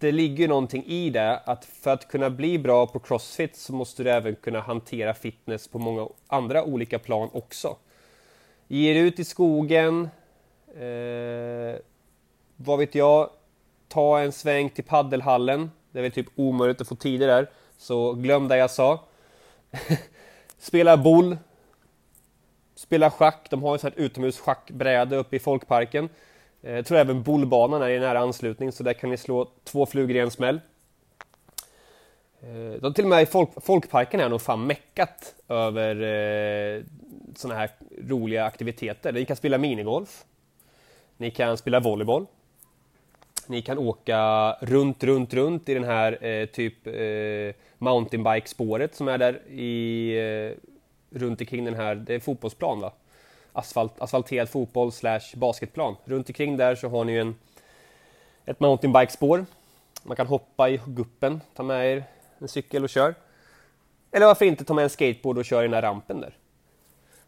det 0.03 0.11
ligger 0.11 0.47
någonting 0.47 0.85
i 0.85 1.09
det 1.09 1.37
att 1.37 1.65
för 1.65 1.91
att 1.91 2.07
kunna 2.07 2.29
bli 2.29 2.59
bra 2.59 2.87
på 2.87 2.99
Crossfit 2.99 3.55
så 3.55 3.73
måste 3.73 4.03
du 4.03 4.09
även 4.09 4.35
kunna 4.35 4.59
hantera 4.59 5.13
fitness 5.13 5.67
på 5.67 5.79
många 5.79 6.07
andra 6.27 6.63
olika 6.63 6.99
plan 6.99 7.29
också. 7.33 7.75
Ge 8.67 8.93
dig 8.93 9.01
ut 9.01 9.19
i 9.19 9.25
skogen, 9.25 10.09
eh, 10.75 11.79
vad 12.55 12.79
vet 12.79 12.95
jag, 12.95 13.29
ta 13.87 14.19
en 14.19 14.31
sväng 14.31 14.69
till 14.69 14.83
paddelhallen. 14.83 15.71
Det 15.91 15.99
är 15.99 16.03
väl 16.03 16.11
typ 16.11 16.27
omöjligt 16.35 16.81
att 16.81 16.87
få 16.87 16.95
tider 16.95 17.27
där, 17.27 17.49
så 17.77 18.13
glöm 18.13 18.47
det 18.47 18.57
jag 18.57 18.71
sa. 18.71 19.03
Spela 20.57 20.97
boll, 20.97 21.37
spela 22.75 23.11
schack, 23.11 23.47
de 23.49 23.63
har 23.63 23.75
ju 23.75 23.79
sånt 23.79 23.95
här 23.95 24.03
utomhusschackbräde 24.03 25.15
uppe 25.15 25.35
i 25.35 25.39
folkparken. 25.39 26.09
Eh, 26.63 26.73
jag 26.73 26.85
tror 26.85 26.97
även 26.97 27.23
bollbanan 27.23 27.81
är 27.81 27.89
i 27.89 27.99
nära 27.99 28.19
anslutning 28.19 28.71
så 28.71 28.83
där 28.83 28.93
kan 28.93 29.09
ni 29.09 29.17
slå 29.17 29.49
två 29.63 29.85
flugor 29.85 30.15
i 30.15 30.19
en 30.19 30.31
smäll. 30.31 30.59
Eh, 32.41 32.81
de 32.81 32.93
till 32.93 33.03
och 33.03 33.09
med 33.09 33.23
i 33.23 33.25
folk, 33.25 33.49
folkparken 33.61 34.19
är 34.19 34.29
nog 34.29 34.41
fan 34.41 34.67
meckat 34.67 35.35
över 35.49 35.95
eh, 35.95 36.83
sådana 37.35 37.59
här 37.59 37.69
roliga 38.07 38.45
aktiviteter. 38.45 39.11
Ni 39.11 39.25
kan 39.25 39.35
spela 39.35 39.57
minigolf. 39.57 40.25
Ni 41.17 41.31
kan 41.31 41.57
spela 41.57 41.79
volleyboll. 41.79 42.25
Ni 43.47 43.61
kan 43.61 43.77
åka 43.77 44.51
runt, 44.61 45.03
runt, 45.03 45.33
runt 45.33 45.69
i 45.69 45.73
den 45.73 45.83
här 45.83 46.25
eh, 46.25 46.45
typ 46.45 46.87
eh, 46.87 47.55
mountainbike-spåret 47.77 48.95
som 48.95 49.07
är 49.07 49.17
där 49.17 49.47
i, 49.47 50.09
eh, 50.17 51.19
runt 51.19 51.41
omkring 51.41 51.65
den 51.65 51.75
här, 51.75 51.95
det 51.95 52.15
är 52.15 52.19
fotbollsplan 52.19 52.79
va? 52.79 52.93
Asfalt, 53.53 54.01
asfalterad 54.01 54.49
fotboll 54.49 54.91
slash 54.91 55.35
basketplan. 55.35 55.95
Runt 56.05 56.29
omkring 56.29 56.57
där 56.57 56.75
så 56.75 56.89
har 56.89 57.03
ni 57.03 57.17
en, 57.17 57.35
ett 58.45 58.59
mountainbikespår. 58.59 59.45
Man 60.03 60.15
kan 60.15 60.27
hoppa 60.27 60.69
i 60.69 60.81
guppen, 60.85 61.41
ta 61.55 61.63
med 61.63 61.93
er 61.93 62.03
en 62.39 62.47
cykel 62.47 62.83
och 62.83 62.89
kör. 62.89 63.15
Eller 64.11 64.25
varför 64.25 64.45
inte 64.45 64.65
ta 64.65 64.73
med 64.73 64.83
en 64.83 64.89
skateboard 64.89 65.37
och 65.37 65.45
köra 65.45 65.63
i 65.63 65.67
den 65.67 65.73
här 65.73 65.81
rampen 65.81 66.21
där. 66.21 66.37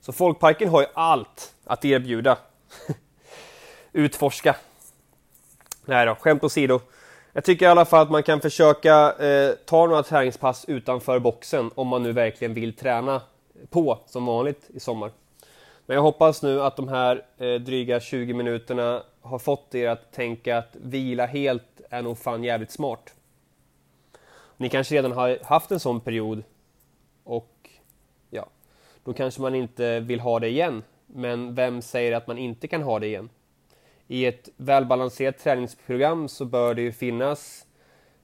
Så 0.02 0.14
folkparken 0.14 0.70
har 0.70 0.82
ju 0.82 0.88
allt 0.94 1.56
att 1.64 1.86
erbjuda. 1.86 2.38
Utforska. 3.92 4.56
Nej 5.86 6.06
då, 6.06 6.16
skämt 6.16 6.44
åsido. 6.44 6.80
Jag 7.34 7.44
tycker 7.44 7.66
i 7.66 7.70
alla 7.70 7.86
fall 7.86 8.02
att 8.02 8.12
man 8.12 8.24
kan 8.24 8.42
försöka 8.42 9.14
eh, 9.14 9.52
ta 9.66 9.88
några 9.88 10.04
träningspass 10.04 10.66
utanför 10.66 11.20
boxen 11.20 11.72
om 11.76 11.88
man 11.88 12.04
nu 12.04 12.12
verkligen 12.12 12.54
vill 12.54 12.76
träna 12.76 13.22
på 13.70 14.00
som 14.06 14.26
vanligt 14.26 14.70
i 14.74 14.80
sommar. 14.80 15.12
Men 15.86 15.96
jag 15.96 16.02
hoppas 16.02 16.44
nu 16.44 16.62
att 16.62 16.76
de 16.76 16.88
här 16.88 17.26
eh, 17.38 17.54
dryga 17.54 18.00
20 18.00 18.34
minuterna 18.34 19.04
har 19.22 19.40
fått 19.40 19.76
er 19.76 19.90
att 19.90 20.12
tänka 20.12 20.58
att 20.58 20.76
vila 20.82 21.26
helt 21.26 21.82
är 21.90 22.02
nog 22.02 22.18
fan 22.18 22.44
jävligt 22.44 22.72
smart. 22.72 23.16
Ni 24.58 24.70
kanske 24.70 24.96
redan 24.96 25.12
har 25.12 25.40
haft 25.44 25.72
en 25.72 25.80
sån 25.80 26.00
period 26.00 26.44
och 27.24 27.70
ja, 28.30 28.46
då 29.04 29.14
kanske 29.14 29.42
man 29.42 29.56
inte 29.56 30.00
vill 30.00 30.20
ha 30.20 30.40
det 30.40 30.48
igen. 30.48 30.84
Men 31.08 31.56
vem 31.56 31.82
säger 31.82 32.12
att 32.12 32.28
man 32.28 32.38
inte 32.38 32.68
kan 32.68 32.82
ha 32.82 33.00
det 33.00 33.08
igen? 33.08 33.30
I 34.08 34.26
ett 34.26 34.50
välbalanserat 34.58 35.38
träningsprogram 35.38 36.28
så 36.28 36.46
bör 36.46 36.74
det 36.74 36.82
ju 36.82 36.92
finnas 36.92 37.66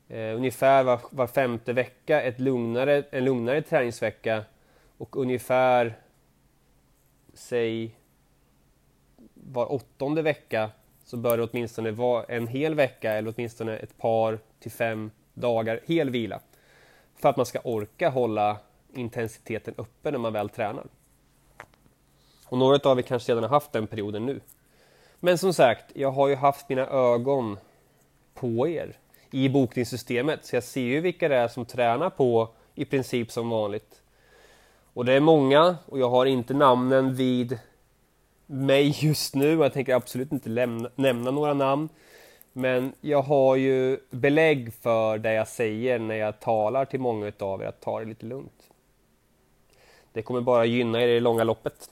eh, 0.07 0.35
ungefär 0.35 0.83
var, 0.83 0.99
var 1.09 1.27
femte 1.27 1.73
vecka 1.73 2.21
ett 2.21 2.39
lugnare, 2.39 3.03
en 3.11 3.25
lugnare 3.25 3.61
träningsvecka 3.61 4.43
och 4.97 5.17
ungefär 5.17 5.97
säg 7.33 7.95
var 9.33 9.71
åttonde 9.71 10.21
vecka 10.21 10.71
så 11.05 11.17
bör 11.17 11.37
det 11.37 11.43
åtminstone 11.43 11.91
vara 11.91 12.23
en 12.23 12.47
hel 12.47 12.75
vecka 12.75 13.13
eller 13.13 13.33
åtminstone 13.35 13.77
ett 13.77 13.97
par 13.97 14.39
till 14.59 14.71
fem 14.71 15.11
dagar 15.33 15.79
hel 15.85 16.09
vila. 16.09 16.39
För 17.15 17.29
att 17.29 17.37
man 17.37 17.45
ska 17.45 17.59
orka 17.59 18.09
hålla 18.09 18.57
intensiteten 18.93 19.73
uppe 19.77 20.11
när 20.11 20.19
man 20.19 20.33
väl 20.33 20.49
tränar. 20.49 20.85
Och 22.47 22.57
några 22.57 22.89
av 22.89 22.99
er 22.99 23.03
kanske 23.03 23.31
redan 23.31 23.43
har 23.43 23.49
haft 23.49 23.71
den 23.71 23.87
perioden 23.87 24.25
nu. 24.25 24.41
Men 25.19 25.37
som 25.37 25.53
sagt, 25.53 25.85
jag 25.93 26.11
har 26.11 26.27
ju 26.27 26.35
haft 26.35 26.69
mina 26.69 26.87
ögon 26.87 27.57
på 28.33 28.67
er 28.67 28.97
i 29.31 29.49
bokningssystemet 29.49 30.45
så 30.45 30.55
jag 30.55 30.63
ser 30.63 30.81
ju 30.81 31.01
vilka 31.01 31.29
det 31.29 31.35
är 31.35 31.47
som 31.47 31.65
tränar 31.65 32.09
på 32.09 32.49
i 32.75 32.85
princip 32.85 33.31
som 33.31 33.49
vanligt. 33.49 34.01
Och 34.93 35.05
det 35.05 35.13
är 35.13 35.19
många 35.19 35.77
och 35.85 35.99
jag 35.99 36.09
har 36.09 36.25
inte 36.25 36.53
namnen 36.53 37.15
vid 37.15 37.59
mig 38.45 38.95
just 39.05 39.35
nu 39.35 39.57
och 39.57 39.65
jag 39.65 39.73
tänker 39.73 39.95
absolut 39.95 40.31
inte 40.31 40.49
lämna, 40.49 40.89
nämna 40.95 41.31
några 41.31 41.53
namn. 41.53 41.89
Men 42.53 42.93
jag 43.01 43.21
har 43.21 43.55
ju 43.55 43.99
belägg 44.09 44.73
för 44.73 45.17
det 45.17 45.33
jag 45.33 45.47
säger 45.47 45.99
när 45.99 46.15
jag 46.15 46.39
talar 46.39 46.85
till 46.85 46.99
många 46.99 47.31
av 47.39 47.61
er 47.61 47.65
att 47.65 47.81
ta 47.81 47.99
det 47.99 48.05
lite 48.05 48.25
lugnt. 48.25 48.69
Det 50.13 50.21
kommer 50.21 50.41
bara 50.41 50.65
gynna 50.65 51.01
er 51.01 51.07
i 51.07 51.13
det 51.13 51.19
långa 51.19 51.43
loppet. 51.43 51.89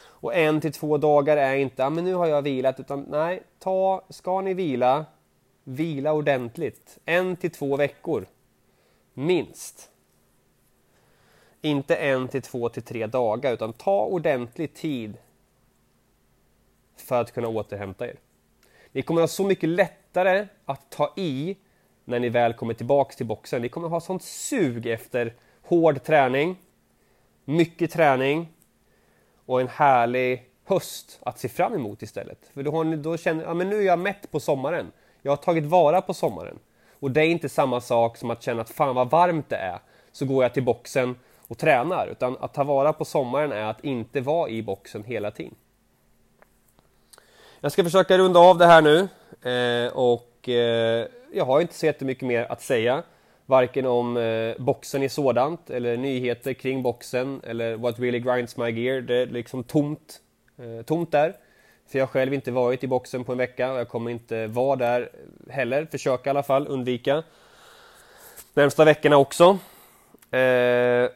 Och 0.00 0.34
en 0.34 0.60
till 0.60 0.72
två 0.72 0.98
dagar 0.98 1.36
är 1.36 1.56
inte, 1.56 1.90
men 1.90 2.04
nu 2.04 2.14
har 2.14 2.26
jag 2.26 2.42
vilat, 2.42 2.80
utan 2.80 3.06
nej, 3.08 3.42
ta, 3.58 4.02
ska 4.08 4.40
ni 4.40 4.54
vila, 4.54 5.04
vila 5.64 6.12
ordentligt. 6.12 6.98
En 7.04 7.36
till 7.36 7.50
två 7.50 7.76
veckor. 7.76 8.26
Minst. 9.14 9.90
Inte 11.60 11.96
en 11.96 12.28
till 12.28 12.42
två 12.42 12.68
till 12.68 12.82
tre 12.82 13.06
dagar 13.06 13.52
utan 13.52 13.72
ta 13.72 14.04
ordentlig 14.04 14.74
tid 14.74 15.16
för 16.96 17.20
att 17.20 17.32
kunna 17.32 17.48
återhämta 17.48 18.06
er. 18.06 18.16
Ni 18.92 19.02
kommer 19.02 19.20
ha 19.20 19.28
så 19.28 19.44
mycket 19.44 19.68
lättare 19.68 20.46
att 20.64 20.90
ta 20.90 21.12
i 21.16 21.56
när 22.04 22.20
ni 22.20 22.28
väl 22.28 22.52
kommer 22.52 22.74
tillbaks 22.74 23.16
till 23.16 23.26
boxen. 23.26 23.62
Ni 23.62 23.68
kommer 23.68 23.88
ha 23.88 24.00
sånt 24.00 24.22
sug 24.22 24.86
efter 24.86 25.34
hård 25.62 26.02
träning, 26.02 26.56
mycket 27.44 27.90
träning 27.90 28.48
och 29.46 29.60
en 29.60 29.68
härlig 29.68 30.44
höst 30.64 31.18
att 31.22 31.38
se 31.38 31.48
fram 31.48 31.74
emot 31.74 32.02
istället. 32.02 32.50
För 32.54 32.62
då, 32.62 32.70
har 32.70 32.84
ni, 32.84 32.96
då 32.96 33.16
känner 33.16 33.44
ja, 33.44 33.54
men 33.54 33.68
nu 33.68 33.78
är 33.78 33.82
jag 33.82 33.98
mätt 33.98 34.30
på 34.30 34.40
sommaren. 34.40 34.92
Jag 35.22 35.32
har 35.32 35.36
tagit 35.36 35.64
vara 35.64 36.00
på 36.02 36.14
sommaren. 36.14 36.58
Och 36.92 37.10
det 37.10 37.20
är 37.20 37.26
inte 37.26 37.48
samma 37.48 37.80
sak 37.80 38.16
som 38.16 38.30
att 38.30 38.42
känna 38.42 38.62
att 38.62 38.70
fan 38.70 38.94
vad 38.94 39.10
varmt 39.10 39.48
det 39.48 39.56
är. 39.56 39.78
Så 40.12 40.26
går 40.26 40.42
jag 40.44 40.54
till 40.54 40.64
boxen 40.64 41.16
och 41.48 41.58
tränar. 41.58 42.06
Utan 42.06 42.36
att 42.40 42.54
ta 42.54 42.64
vara 42.64 42.92
på 42.92 43.04
sommaren 43.04 43.52
är 43.52 43.64
att 43.64 43.84
inte 43.84 44.20
vara 44.20 44.50
i 44.50 44.62
boxen 44.62 45.04
hela 45.04 45.30
tiden. 45.30 45.54
Jag 47.60 47.72
ska 47.72 47.84
försöka 47.84 48.18
runda 48.18 48.40
av 48.40 48.58
det 48.58 48.66
här 48.66 48.82
nu 48.82 48.98
eh, 49.50 49.92
och 49.92 50.48
eh, 50.48 51.06
jag 51.32 51.44
har 51.44 51.60
inte 51.60 51.74
så 51.74 51.86
jättemycket 51.86 52.28
mer 52.28 52.52
att 52.52 52.62
säga. 52.62 53.02
Varken 53.46 53.86
om 53.86 54.16
eh, 54.16 54.54
boxen 54.58 55.02
i 55.02 55.08
sådant 55.08 55.70
eller 55.70 55.96
nyheter 55.96 56.52
kring 56.52 56.82
boxen 56.82 57.40
eller 57.44 57.76
what 57.76 57.98
really 57.98 58.20
grinds 58.20 58.56
my 58.56 58.70
gear. 58.70 59.00
Det 59.00 59.16
är 59.16 59.26
liksom 59.26 59.64
tomt 59.64 60.20
Eh, 60.58 60.82
tomt 60.82 61.12
där. 61.12 61.36
För 61.86 61.98
jag 61.98 62.06
har 62.06 62.10
själv 62.10 62.34
inte 62.34 62.50
varit 62.50 62.84
i 62.84 62.86
boxen 62.86 63.24
på 63.24 63.32
en 63.32 63.38
vecka 63.38 63.72
och 63.72 63.78
jag 63.78 63.88
kommer 63.88 64.10
inte 64.10 64.46
vara 64.46 64.76
där 64.76 65.10
heller. 65.50 65.88
Försöka 65.90 66.28
i 66.28 66.30
alla 66.30 66.42
fall 66.42 66.66
undvika. 66.68 67.22
Närmsta 68.54 68.84
veckorna 68.84 69.16
också. 69.16 69.58
Eh, 70.30 71.08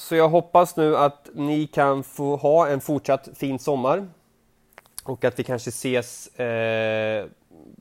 så 0.00 0.16
jag 0.16 0.28
hoppas 0.28 0.76
nu 0.76 0.96
att 0.96 1.28
ni 1.34 1.66
kan 1.66 2.02
få 2.02 2.36
ha 2.36 2.68
en 2.68 2.80
fortsatt 2.80 3.28
fin 3.36 3.58
sommar. 3.58 4.08
Och 5.04 5.24
att 5.24 5.38
vi 5.38 5.44
kanske 5.44 5.68
ses, 5.68 6.26
eh, 6.38 7.26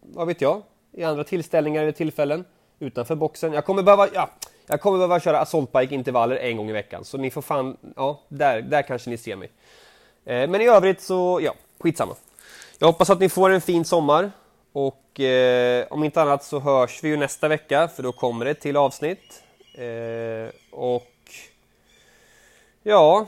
vad 0.02 0.28
vet 0.28 0.42
jag, 0.42 0.62
i 0.92 1.04
andra 1.04 1.24
tillställningar 1.24 1.82
eller 1.82 1.92
tillfällen 1.92 2.46
utanför 2.80 3.16
boxen. 3.16 3.54
Jag 3.54 3.66
kommer 3.66 3.84
behöva, 3.84 4.08
ja, 4.14 4.30
jag 4.68 4.82
kommer 4.82 4.98
behöva 4.98 5.20
köra 5.20 5.40
assaultbike 5.40 5.96
intervaller 5.96 6.36
en 6.36 6.58
gång 6.58 6.70
i 6.70 6.74
veckan. 6.74 7.06
Så 7.06 7.18
ni 7.18 7.32
får 7.32 7.42
fan, 7.42 7.78
ja, 7.96 8.22
där, 8.28 8.62
där 8.62 8.82
kanske 8.82 9.10
ni 9.10 9.18
ser 9.18 9.36
mig. 9.36 9.52
Eh, 10.26 10.50
men 10.50 10.62
i 10.62 10.68
övrigt 10.68 11.02
så, 11.02 11.40
ja, 11.42 11.54
skitsamma. 11.80 12.16
Jag 12.80 12.88
hoppas 12.88 13.10
att 13.10 13.20
ni 13.20 13.30
får 13.30 13.50
en 13.50 13.62
fin 13.62 13.86
sommar. 13.86 14.32
Och 14.72 15.20
eh, 15.20 15.86
om 15.90 16.04
inte 16.04 16.22
annat 16.22 16.44
så 16.44 16.60
hörs 16.60 17.04
vi 17.04 17.10
ju 17.10 17.18
nästa 17.18 17.48
vecka 17.48 17.88
för 17.88 18.04
då 18.04 18.12
kommer 18.12 18.46
det 18.46 18.52
ett 18.52 18.60
till 18.60 18.78
avsnitt. 18.78 19.44
Eh, 19.74 20.50
och 20.72 21.19
ja, 22.90 23.28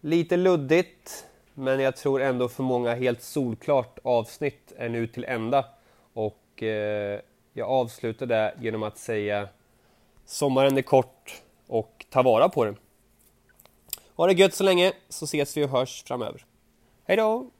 lite 0.00 0.36
luddigt. 0.36 1.26
Men 1.54 1.80
jag 1.80 1.96
tror 1.96 2.22
ändå 2.22 2.48
för 2.48 2.62
många 2.62 2.94
helt 2.94 3.22
solklart 3.22 3.98
avsnitt 4.04 4.72
är 4.76 4.88
nu 4.88 5.06
till 5.06 5.24
ända. 5.24 5.64
Och 6.12 6.62
eh, 6.62 7.20
jag 7.52 7.68
avslutar 7.68 8.26
det 8.26 8.54
genom 8.60 8.82
att 8.82 8.98
säga 8.98 9.48
Sommaren 10.24 10.78
är 10.78 10.82
kort 10.82 11.42
och 11.66 12.06
ta 12.10 12.22
vara 12.22 12.48
på 12.48 12.64
den. 12.64 12.76
Ha 14.16 14.26
det 14.26 14.32
gött 14.32 14.54
så 14.54 14.64
länge 14.64 14.92
så 15.08 15.24
ses 15.24 15.56
vi 15.56 15.64
och 15.64 15.70
hörs 15.70 16.04
framöver. 16.06 16.44
Hej 17.04 17.16
då! 17.16 17.50